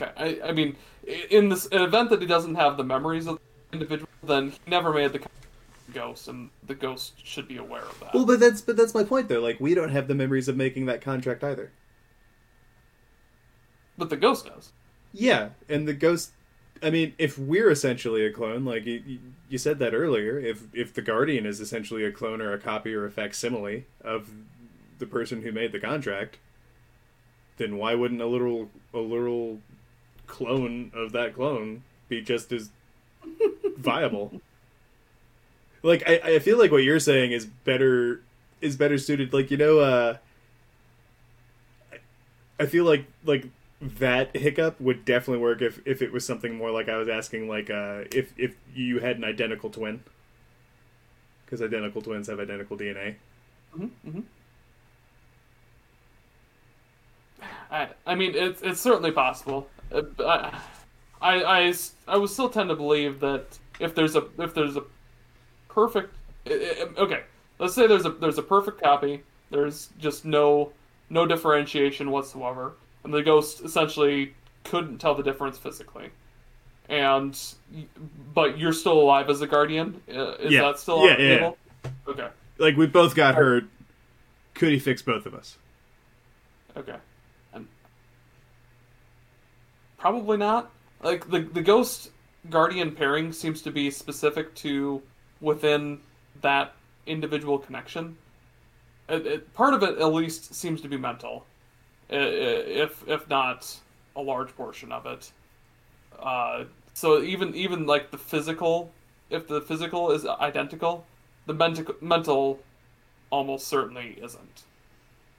[0.00, 0.10] Okay,
[0.42, 0.76] I, I mean,
[1.30, 3.38] in this event that he doesn't have the memories of
[3.70, 5.20] the individual, then he never made the
[5.92, 8.12] ghost, and the ghost should be aware of that.
[8.12, 9.40] Well, but that's but that's my point though.
[9.40, 11.72] Like we don't have the memories of making that contract either.
[13.96, 14.72] but the ghost does.
[15.12, 16.32] Yeah, and the ghost
[16.82, 19.18] I mean, if we're essentially a clone, like you,
[19.48, 22.94] you said that earlier, if if the Guardian is essentially a clone or a copy
[22.94, 24.30] or a facsimile of
[24.98, 26.38] the person who made the contract,
[27.56, 29.60] then why wouldn't a literal a literal
[30.26, 32.70] clone of that clone be just as
[33.76, 34.40] viable?
[35.82, 38.22] Like I, I feel like what you're saying is better
[38.60, 39.32] is better suited.
[39.32, 40.16] Like you know, uh,
[42.58, 43.46] I feel like like
[43.98, 47.48] that hiccup would definitely work if if it was something more like I was asking,
[47.48, 50.02] like uh, if if you had an identical twin,
[51.44, 53.16] because identical twins have identical DNA.
[53.76, 54.20] Mm-hmm, mm-hmm.
[57.70, 59.68] I, I mean, it's it's certainly possible.
[59.92, 60.60] Uh, I,
[61.20, 61.74] I, I,
[62.08, 64.82] I would still tend to believe that if there's a if there's a
[65.68, 66.14] perfect
[66.48, 67.22] okay,
[67.58, 69.22] let's say there's a there's a perfect copy.
[69.50, 70.72] There's just no
[71.10, 72.74] no differentiation whatsoever,
[73.06, 74.34] and the ghost essentially
[74.64, 76.10] couldn't tell the difference physically.
[76.88, 77.40] And
[78.34, 80.02] but you're still alive as a guardian.
[80.08, 80.62] Uh, is yeah.
[80.62, 81.58] that still on yeah, the yeah, table?
[81.84, 81.90] Yeah.
[82.08, 82.28] Okay.
[82.58, 83.64] Like we both got hurt.
[84.54, 85.58] Could he fix both of us?
[86.76, 86.96] Okay.
[87.52, 87.66] And
[89.98, 90.70] probably not.
[91.02, 92.10] Like the the ghost
[92.50, 95.02] guardian pairing seems to be specific to
[95.40, 96.00] within
[96.40, 96.74] that
[97.06, 98.16] individual connection.
[99.08, 101.46] It, it, part of it, at least, seems to be mental,
[102.08, 103.76] if if not
[104.14, 105.30] a large portion of it.
[106.18, 108.92] Uh, so even even like the physical,
[109.30, 111.04] if the physical is identical,
[111.46, 112.60] the mental mental
[113.30, 114.62] almost certainly isn't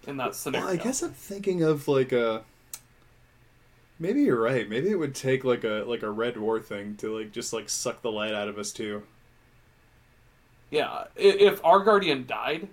[0.06, 0.68] in that scenario.
[0.68, 2.44] Well, I guess I'm thinking of like a.
[4.00, 4.70] Maybe you're right.
[4.70, 7.70] Maybe it would take like a like a red war thing to like just like
[7.70, 9.04] suck the light out of us too.
[10.70, 12.68] Yeah, if our guardian died,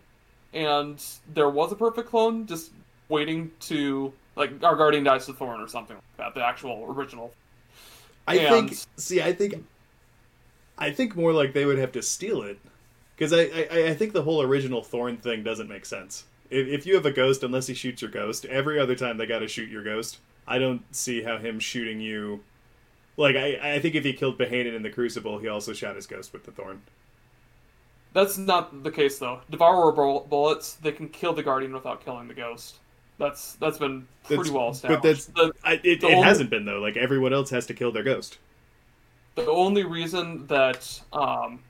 [0.53, 2.73] and there was a perfect clone just
[3.09, 7.33] waiting to like our guardian dies to Thorn or something like that, the actual original.
[8.27, 8.69] I and...
[8.69, 8.81] think.
[8.97, 9.65] See, I think.
[10.77, 12.59] I think more like they would have to steal it,
[13.15, 16.25] because I, I I think the whole original Thorn thing doesn't make sense.
[16.51, 19.27] If, if you have a ghost, unless he shoots your ghost, every other time they
[19.27, 20.19] got to shoot your ghost.
[20.47, 22.43] I don't see how him shooting you.
[23.17, 26.07] Like I, I think if he killed Pahanin in the Crucible, he also shot his
[26.07, 26.83] ghost with the Thorn.
[28.13, 29.41] That's not the case though.
[29.51, 32.79] Devourer bullets they can kill the guardian without killing the ghost.
[33.19, 35.03] That's that's been pretty that's, well established.
[35.03, 36.81] But that's the, I, it, it only, hasn't been though.
[36.81, 38.39] Like everyone else has to kill their ghost.
[39.37, 41.61] The only reason that um,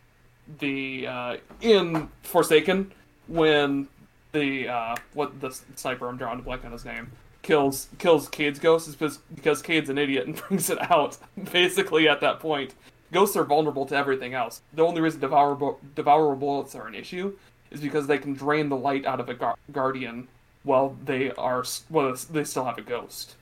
[0.58, 2.92] the uh, in Forsaken
[3.26, 3.88] when
[4.32, 8.58] the uh, what the sniper I'm drawing to blank on his name kills kills Cayde's
[8.58, 11.18] ghost is because because Cayde's an idiot and brings it out
[11.52, 12.74] basically at that point
[13.14, 14.60] ghosts are vulnerable to everything else.
[14.74, 17.36] The only reason devourable, devourable bullets are an issue
[17.70, 20.28] is because they can drain the light out of a gar- guardian
[20.64, 23.36] while they are well they still have a ghost.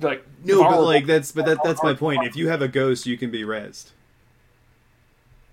[0.00, 2.24] Like no, but like that's but that that's my point.
[2.26, 3.90] If you have a ghost, you can be rezzed.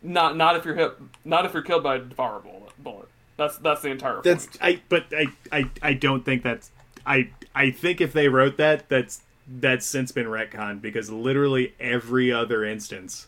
[0.02, 0.94] Not not if you're hit.
[1.24, 3.08] Not if you're killed by a devourable bullet.
[3.38, 4.22] That's that's the entire.
[4.22, 4.58] That's point.
[4.62, 4.82] I.
[4.90, 6.72] But I I I don't think that's.
[7.06, 12.32] I I think if they wrote that, that's that's since been retconned because literally every
[12.32, 13.28] other instance,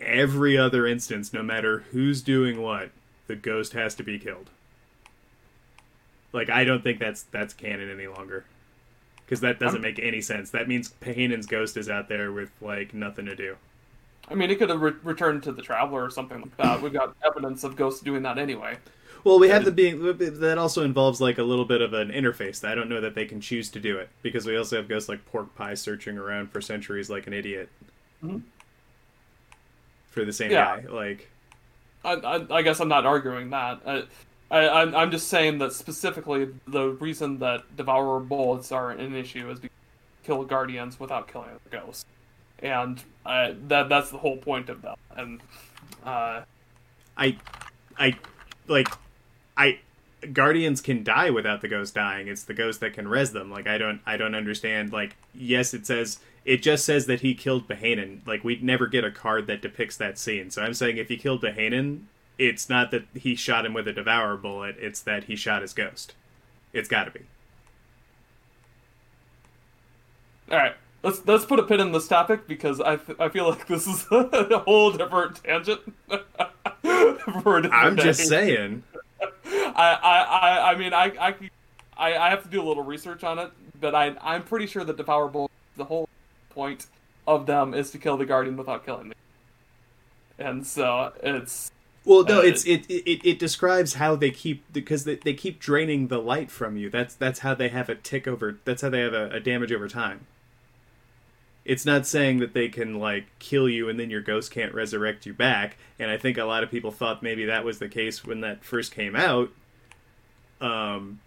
[0.00, 2.90] every other instance, no matter who's doing what,
[3.26, 4.50] the ghost has to be killed.
[6.32, 8.44] Like I don't think that's that's canon any longer,
[9.24, 10.50] because that doesn't I'm, make any sense.
[10.50, 13.56] That means Pahanin's ghost is out there with like nothing to do.
[14.28, 16.80] I mean, it could have re- returned to the Traveler or something like that.
[16.80, 18.78] We've got evidence of ghosts doing that anyway.
[19.24, 22.66] Well, we have the being that also involves like a little bit of an interface.
[22.66, 25.08] I don't know that they can choose to do it because we also have ghosts
[25.08, 27.68] like Pork Pie searching around for centuries like an idiot
[28.22, 28.38] mm-hmm.
[30.10, 30.80] for the same yeah.
[30.80, 30.92] guy.
[30.92, 31.30] Like,
[32.04, 33.80] I, I, I, guess I'm not arguing that.
[33.86, 34.04] I,
[34.52, 39.58] I, I'm just saying that specifically the reason that devourer bullets are an issue is
[39.58, 39.76] because
[40.22, 42.06] kill guardians without killing the ghost,
[42.58, 44.98] and uh, that that's the whole point of that.
[45.16, 45.40] And
[46.04, 46.42] uh,
[47.16, 47.38] I,
[47.98, 48.16] I
[48.68, 48.88] like
[49.56, 49.78] I
[50.32, 52.28] guardians can die without the ghost dying.
[52.28, 53.50] It's the ghost that can res them.
[53.50, 54.92] Like I don't I don't understand.
[54.92, 58.26] Like yes, it says it just says that he killed Pahanin.
[58.26, 60.50] Like we'd never get a card that depicts that scene.
[60.50, 62.02] So I'm saying if he killed Pahanin,
[62.38, 64.76] it's not that he shot him with a devour bullet.
[64.78, 66.14] It's that he shot his ghost.
[66.72, 67.20] It's got to be.
[70.50, 70.74] All right.
[71.02, 74.06] Let's let's put a pin in this topic because I, I feel like this is
[74.10, 75.80] a whole different tangent.
[76.84, 78.02] I'm day.
[78.02, 78.84] just saying.
[79.74, 81.34] I, I, I mean, I,
[81.96, 84.84] I, I, have to do a little research on it, but I, I'm pretty sure
[84.84, 86.08] that Devourable, the whole
[86.50, 86.86] point
[87.26, 89.14] of them is to kill the Guardian without killing me.
[90.38, 91.70] And so it's.
[92.04, 95.60] Well, no, uh, it's it, it it describes how they keep because they, they keep
[95.60, 96.90] draining the light from you.
[96.90, 98.58] That's that's how they have a tick over.
[98.64, 100.26] That's how they have a, a damage over time.
[101.64, 105.26] it's not saying that they can like kill you and then your ghost can't resurrect
[105.26, 105.76] you back.
[105.98, 108.64] And I think a lot of people thought maybe that was the case when that
[108.64, 109.50] first came out.
[110.60, 111.20] Um,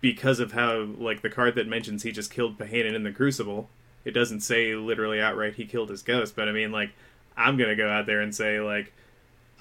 [0.00, 3.68] because of how like the card that mentions he just killed Pahanin in the Crucible.
[4.04, 6.92] It doesn't say literally outright he killed his ghost, but I mean like
[7.36, 8.92] I'm gonna go out there and say like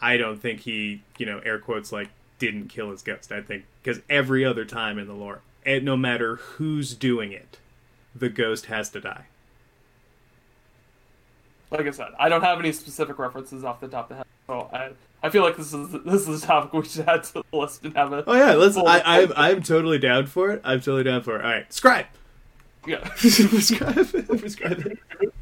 [0.01, 3.31] I don't think he you know air quotes like didn't kill his ghost.
[3.31, 7.59] I think because every other time in the lore, and no matter who's doing it,
[8.15, 9.25] the ghost has to die.
[11.71, 14.25] Like I said, I don't have any specific references off the top of the head,
[14.47, 14.91] so I
[15.21, 17.83] I feel like this is this is a topic we should add to the list
[17.83, 18.23] and have it.
[18.25, 18.77] Oh yeah, let's.
[18.77, 20.61] I, I'm I'm totally down for it.
[20.63, 21.45] I'm totally down for it.
[21.45, 22.05] All right, scribe.
[22.87, 23.07] Yeah.
[23.17, 24.07] prescribe.
[24.27, 24.97] prescribe.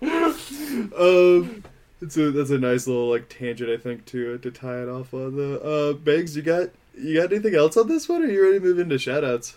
[0.02, 1.64] um,
[2.00, 5.14] it's a that's a nice little like tangent I think to to tie it off
[5.14, 6.36] on the uh Bangs.
[6.36, 8.22] You got you got anything else on this one?
[8.22, 9.56] Or are you ready to move into shoutouts?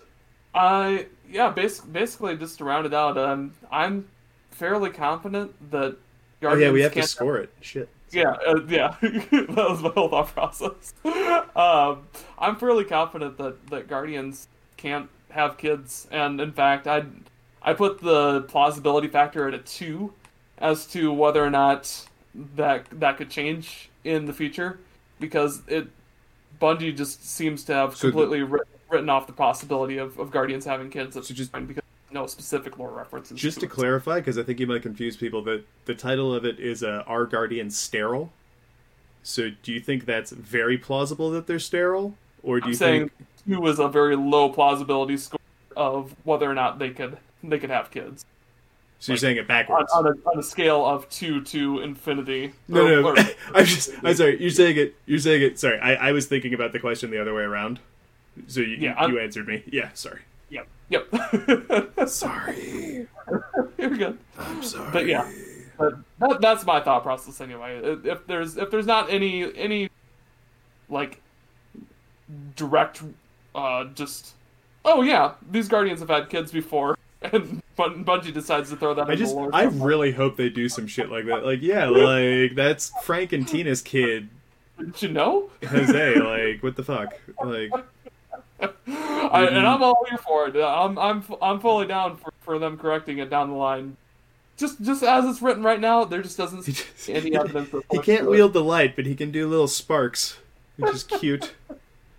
[0.54, 4.08] Uh, yeah, basic, basically just to round it out, um, I'm
[4.52, 5.98] fairly confident that.
[6.44, 7.52] Oh yeah, we have to score it.
[7.62, 7.88] Shit.
[8.12, 10.94] Yeah, uh, yeah, that was my whole thought process.
[11.56, 17.04] um, I'm fairly confident that, that Guardians can't have kids, and in fact, I
[17.62, 20.14] I put the plausibility factor at a two
[20.58, 22.08] as to whether or not
[22.56, 24.80] that that could change in the future,
[25.20, 25.88] because it
[26.62, 30.66] Bungie just seems to have So completely writ- written off the possibility of, of Guardians
[30.66, 31.18] having kids.
[31.18, 33.40] At So just- because no specific lore references.
[33.40, 33.70] Just to it.
[33.72, 37.04] clarify, because I think you might confuse people, that the title of it is uh,
[37.08, 38.32] "Our Guardian Sterile."
[39.24, 43.10] So, do you think that's very plausible that they're sterile, or do I'm you saying
[43.46, 43.60] think?
[43.62, 45.40] two is a very low plausibility score
[45.76, 48.26] of whether or not they could they could have kids
[49.02, 49.92] So you're like, saying it backwards?
[49.94, 52.54] on, a, on a scale of two to infinity.
[52.68, 53.16] no, Or- no, or-
[53.56, 53.90] I'm just.
[54.04, 54.40] I'm sorry.
[54.40, 54.96] You're saying it.
[55.08, 55.60] You're saying it.
[55.60, 57.80] Sorry, I, I was thinking about the question the other way around.
[58.48, 59.64] So you Yeah, you, you answered me.
[59.66, 59.90] Yeah.
[59.94, 60.22] Sorry.
[60.50, 61.08] yep, yep.
[62.08, 63.08] Sorry.
[63.78, 64.18] You're good.
[64.38, 64.92] I'm sorry.
[64.92, 65.30] But yeah,
[65.80, 67.78] but that, that's my thought process anyway.
[67.84, 69.90] If- If there's if there's not any any
[70.90, 71.20] like
[72.56, 73.02] direct,
[73.56, 74.34] uh, just
[74.86, 79.10] oh yeah, these guardians have had kids before, and Bun- Bungie decides to throw that.
[79.10, 79.36] I just.
[79.54, 81.46] I really hope they do some shit like that.
[81.46, 84.30] Like, yeah, like that's Frank and Tina's kid,
[84.78, 85.50] Did you know?
[85.66, 86.16] Jose.
[86.16, 87.14] Like, what the fuck?
[87.44, 87.72] Like.
[88.88, 90.56] I, and I'm all here for it.
[90.56, 93.98] I'm I'm I'm fully down for, for them correcting it down the line.
[94.58, 97.74] Just just as it's written right now, there just doesn't He, seem just, any evidence.
[97.90, 100.38] He can't wield the light, but he can do little sparks,
[100.78, 101.54] which is cute.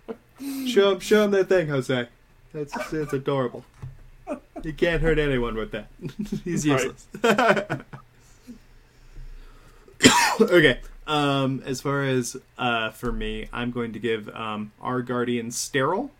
[0.67, 2.07] show him, show him that thing, Jose.
[2.51, 3.63] That's that's adorable.
[4.63, 5.87] He can't hurt anyone with that.
[6.43, 7.07] He's useless.
[10.41, 10.79] okay.
[11.05, 16.11] Um, as far as uh, for me, I'm going to give um, our Guardian sterile.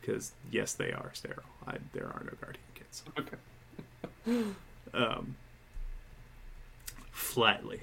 [0.00, 1.42] Because yes, they are sterile.
[1.66, 3.02] I, there are no Guardian kids.
[3.18, 3.36] Okay.
[4.94, 5.36] Um,
[7.10, 7.80] flatly,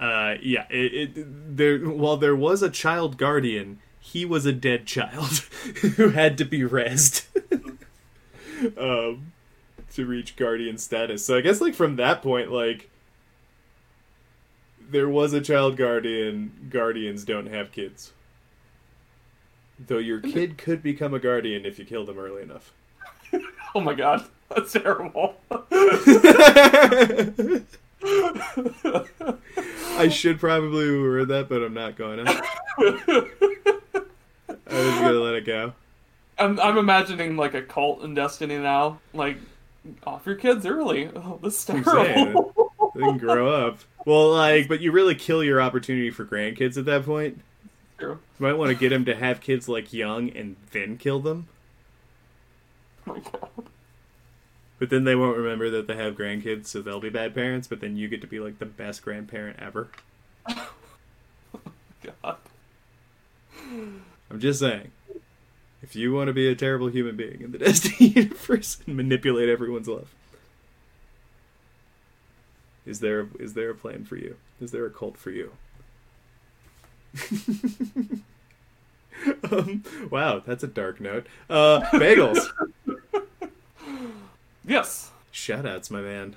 [0.00, 0.66] uh, yeah.
[0.70, 5.28] It, it there while there was a child guardian, he was a dead child
[5.96, 7.26] who had to be rezzed.
[8.78, 9.32] um,
[9.92, 11.24] to reach guardian status.
[11.24, 12.88] So I guess like from that point, like
[14.90, 16.68] there was a child guardian.
[16.70, 18.12] Guardians don't have kids.
[19.78, 22.72] Though your kid could become a guardian if you killed him early enough.
[23.72, 25.36] Oh my god, that's terrible.
[29.98, 32.42] I should probably reword that, but I'm not going to.
[34.66, 35.72] I was gonna let it go.
[36.38, 39.36] I'm I'm imagining like a cult in Destiny now, like
[40.06, 41.10] off your kids early.
[41.14, 42.14] Oh, this is I'm saying.
[42.14, 42.72] terrible.
[42.94, 43.78] They can grow up.
[44.06, 47.40] Well, like, but you really kill your opportunity for grandkids at that point.
[47.98, 48.18] True.
[48.38, 51.48] You might want to get them to have kids like young and then kill them.
[53.06, 53.50] Oh my god.
[54.80, 57.68] But then they won't remember that they have grandkids, so they'll be bad parents.
[57.68, 59.90] But then you get to be like the best grandparent ever.
[60.48, 62.38] God.
[64.30, 64.90] I'm just saying.
[65.82, 69.50] If you want to be a terrible human being in the Destiny universe and manipulate
[69.50, 70.14] everyone's love,
[72.86, 74.36] is there is there a plan for you?
[74.62, 75.52] Is there a cult for you?
[79.50, 81.26] um, wow, that's a dark note.
[81.50, 82.48] Uh, bagels.
[84.64, 85.10] Yes.
[85.32, 86.36] Shoutouts, my man.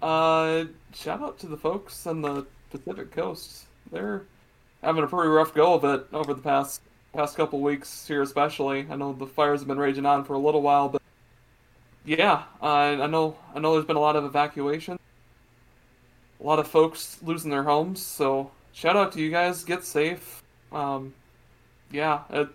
[0.00, 0.64] Uh,
[0.94, 3.66] shout out to the folks on the Pacific Coast.
[3.90, 4.22] They're
[4.82, 6.80] having a pretty rough go of it over the past
[7.14, 8.86] past couple weeks here, especially.
[8.90, 11.02] I know the fires have been raging on for a little while, but
[12.04, 14.98] yeah, I I know I know there's been a lot of evacuation,
[16.40, 18.04] a lot of folks losing their homes.
[18.04, 19.62] So shout out to you guys.
[19.62, 20.42] Get safe.
[20.72, 21.14] Um,
[21.92, 22.48] yeah, it,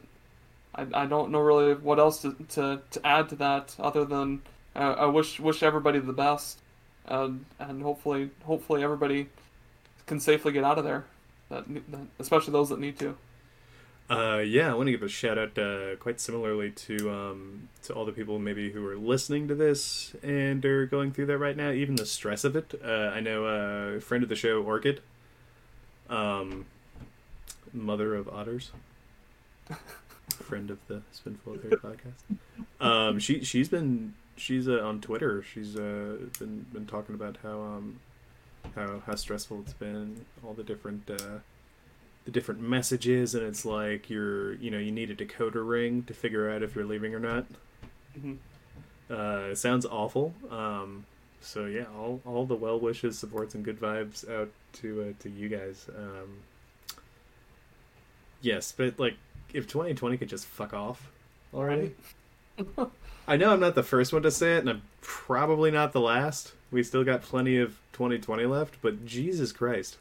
[0.76, 4.42] I, I don't know really what else to, to, to add to that other than
[4.78, 6.60] uh, I wish wish everybody the best,
[7.06, 9.28] and and hopefully hopefully everybody
[10.06, 11.06] can safely get out of there.
[11.50, 13.18] That, that especially those that need to.
[14.10, 17.94] Uh, yeah, I want to give a shout out, uh, quite similarly to um, to
[17.94, 21.58] all the people maybe who are listening to this and are going through that right
[21.58, 21.72] now.
[21.72, 22.74] Even the stress of it.
[22.84, 25.02] Uh, I know a friend of the show, Orchid,
[26.10, 26.66] um,
[27.74, 28.72] mother of otters,
[30.30, 32.38] friend of the Spinfoil Theory podcast.
[32.80, 35.44] Um, she she's been she's uh, on Twitter.
[35.44, 38.00] She's uh, been been talking about how um,
[38.76, 41.10] how how stressful it's been, all the different.
[41.10, 41.40] Uh,
[42.26, 46.14] the different messages and it's like you're you know you need a decoder ring to
[46.14, 47.46] figure out if you're leaving or not
[48.20, 48.34] hmm
[49.10, 51.06] uh, it sounds awful um,
[51.40, 55.30] so yeah all, all the well wishes supports and good vibes out to uh, to
[55.30, 56.40] you guys um,
[58.42, 59.16] yes but like
[59.54, 61.10] if 2020 could just fuck off
[61.54, 61.96] already
[63.28, 66.00] i know i'm not the first one to say it and i'm probably not the
[66.02, 69.98] last we still got plenty of 2020 left but jesus christ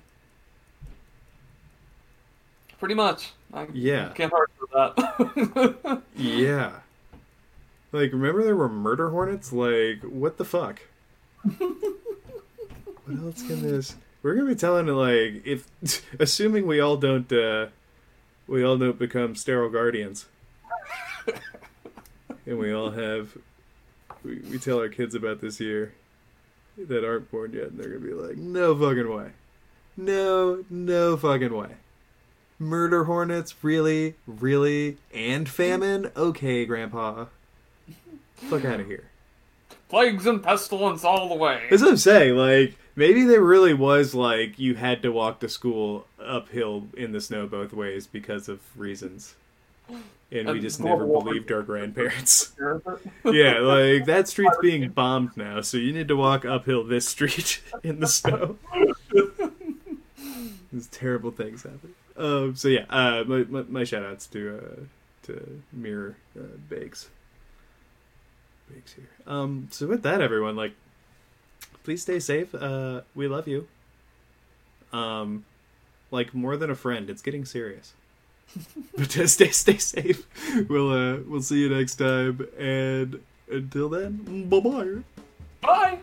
[2.79, 3.33] Pretty much.
[3.55, 4.11] I Yeah.
[4.15, 6.03] can't argue with that.
[6.15, 6.73] Yeah.
[7.91, 9.51] Like, remember there were murder hornets?
[9.51, 10.81] Like, what the fuck?
[11.43, 13.97] what else can this?
[14.23, 15.67] We're gonna be telling it like if,
[16.21, 17.69] assuming we all don't, uh,
[18.47, 20.27] we all don't become sterile guardians,
[22.47, 23.37] and we all have,
[24.25, 25.95] we, we tell our kids about this year
[26.79, 29.31] that aren't born yet, and they're gonna be like, no fucking way,
[29.97, 31.71] no, no fucking way.
[32.59, 36.11] Murder hornets, really, really, and famine.
[36.17, 37.27] Okay, Grandpa.
[38.37, 39.11] Fuck out of here.
[39.91, 41.65] Plagues and pestilence all the way.
[41.69, 42.35] That's what I'm saying.
[42.35, 47.21] Like, maybe there really was, like, you had to walk to school uphill in the
[47.21, 49.35] snow both ways because of reasons.
[50.33, 52.53] And we just never believed our grandparents.
[53.25, 57.63] yeah, like, that street's being bombed now, so you need to walk uphill this street
[57.85, 58.59] in the snow.
[60.73, 61.95] There's terrible things happen.
[62.17, 64.81] Um, so, yeah, uh, my, my, my shout outs to, uh,
[65.27, 67.09] to Mirror uh, Bakes.
[68.73, 69.09] Bakes here.
[69.29, 70.73] Um, so, with that, everyone, like,
[71.85, 72.53] please stay safe.
[72.53, 73.69] Uh, we love you.
[74.93, 75.45] Um,
[76.11, 77.11] like more than a friend.
[77.11, 77.93] It's getting serious.
[78.97, 80.27] but stay stay safe.
[80.69, 82.47] We'll uh we'll see you next time.
[82.59, 83.21] And
[83.51, 85.03] until then, bye bye.
[85.61, 85.99] Bye!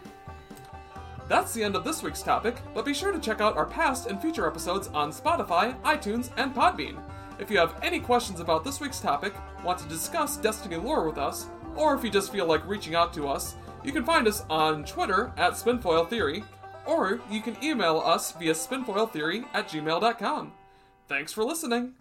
[1.30, 4.08] That's the end of this week's topic, but be sure to check out our past
[4.08, 6.98] and future episodes on Spotify, iTunes, and Podbean.
[7.40, 9.34] If you have any questions about this week's topic,
[9.64, 13.14] want to discuss Destiny lore with us, or if you just feel like reaching out
[13.14, 16.44] to us, you can find us on Twitter at Spinfoil Theory,
[16.86, 20.52] or you can email us via spinfoiltheory at gmail.com.
[21.08, 21.94] Thanks for listening!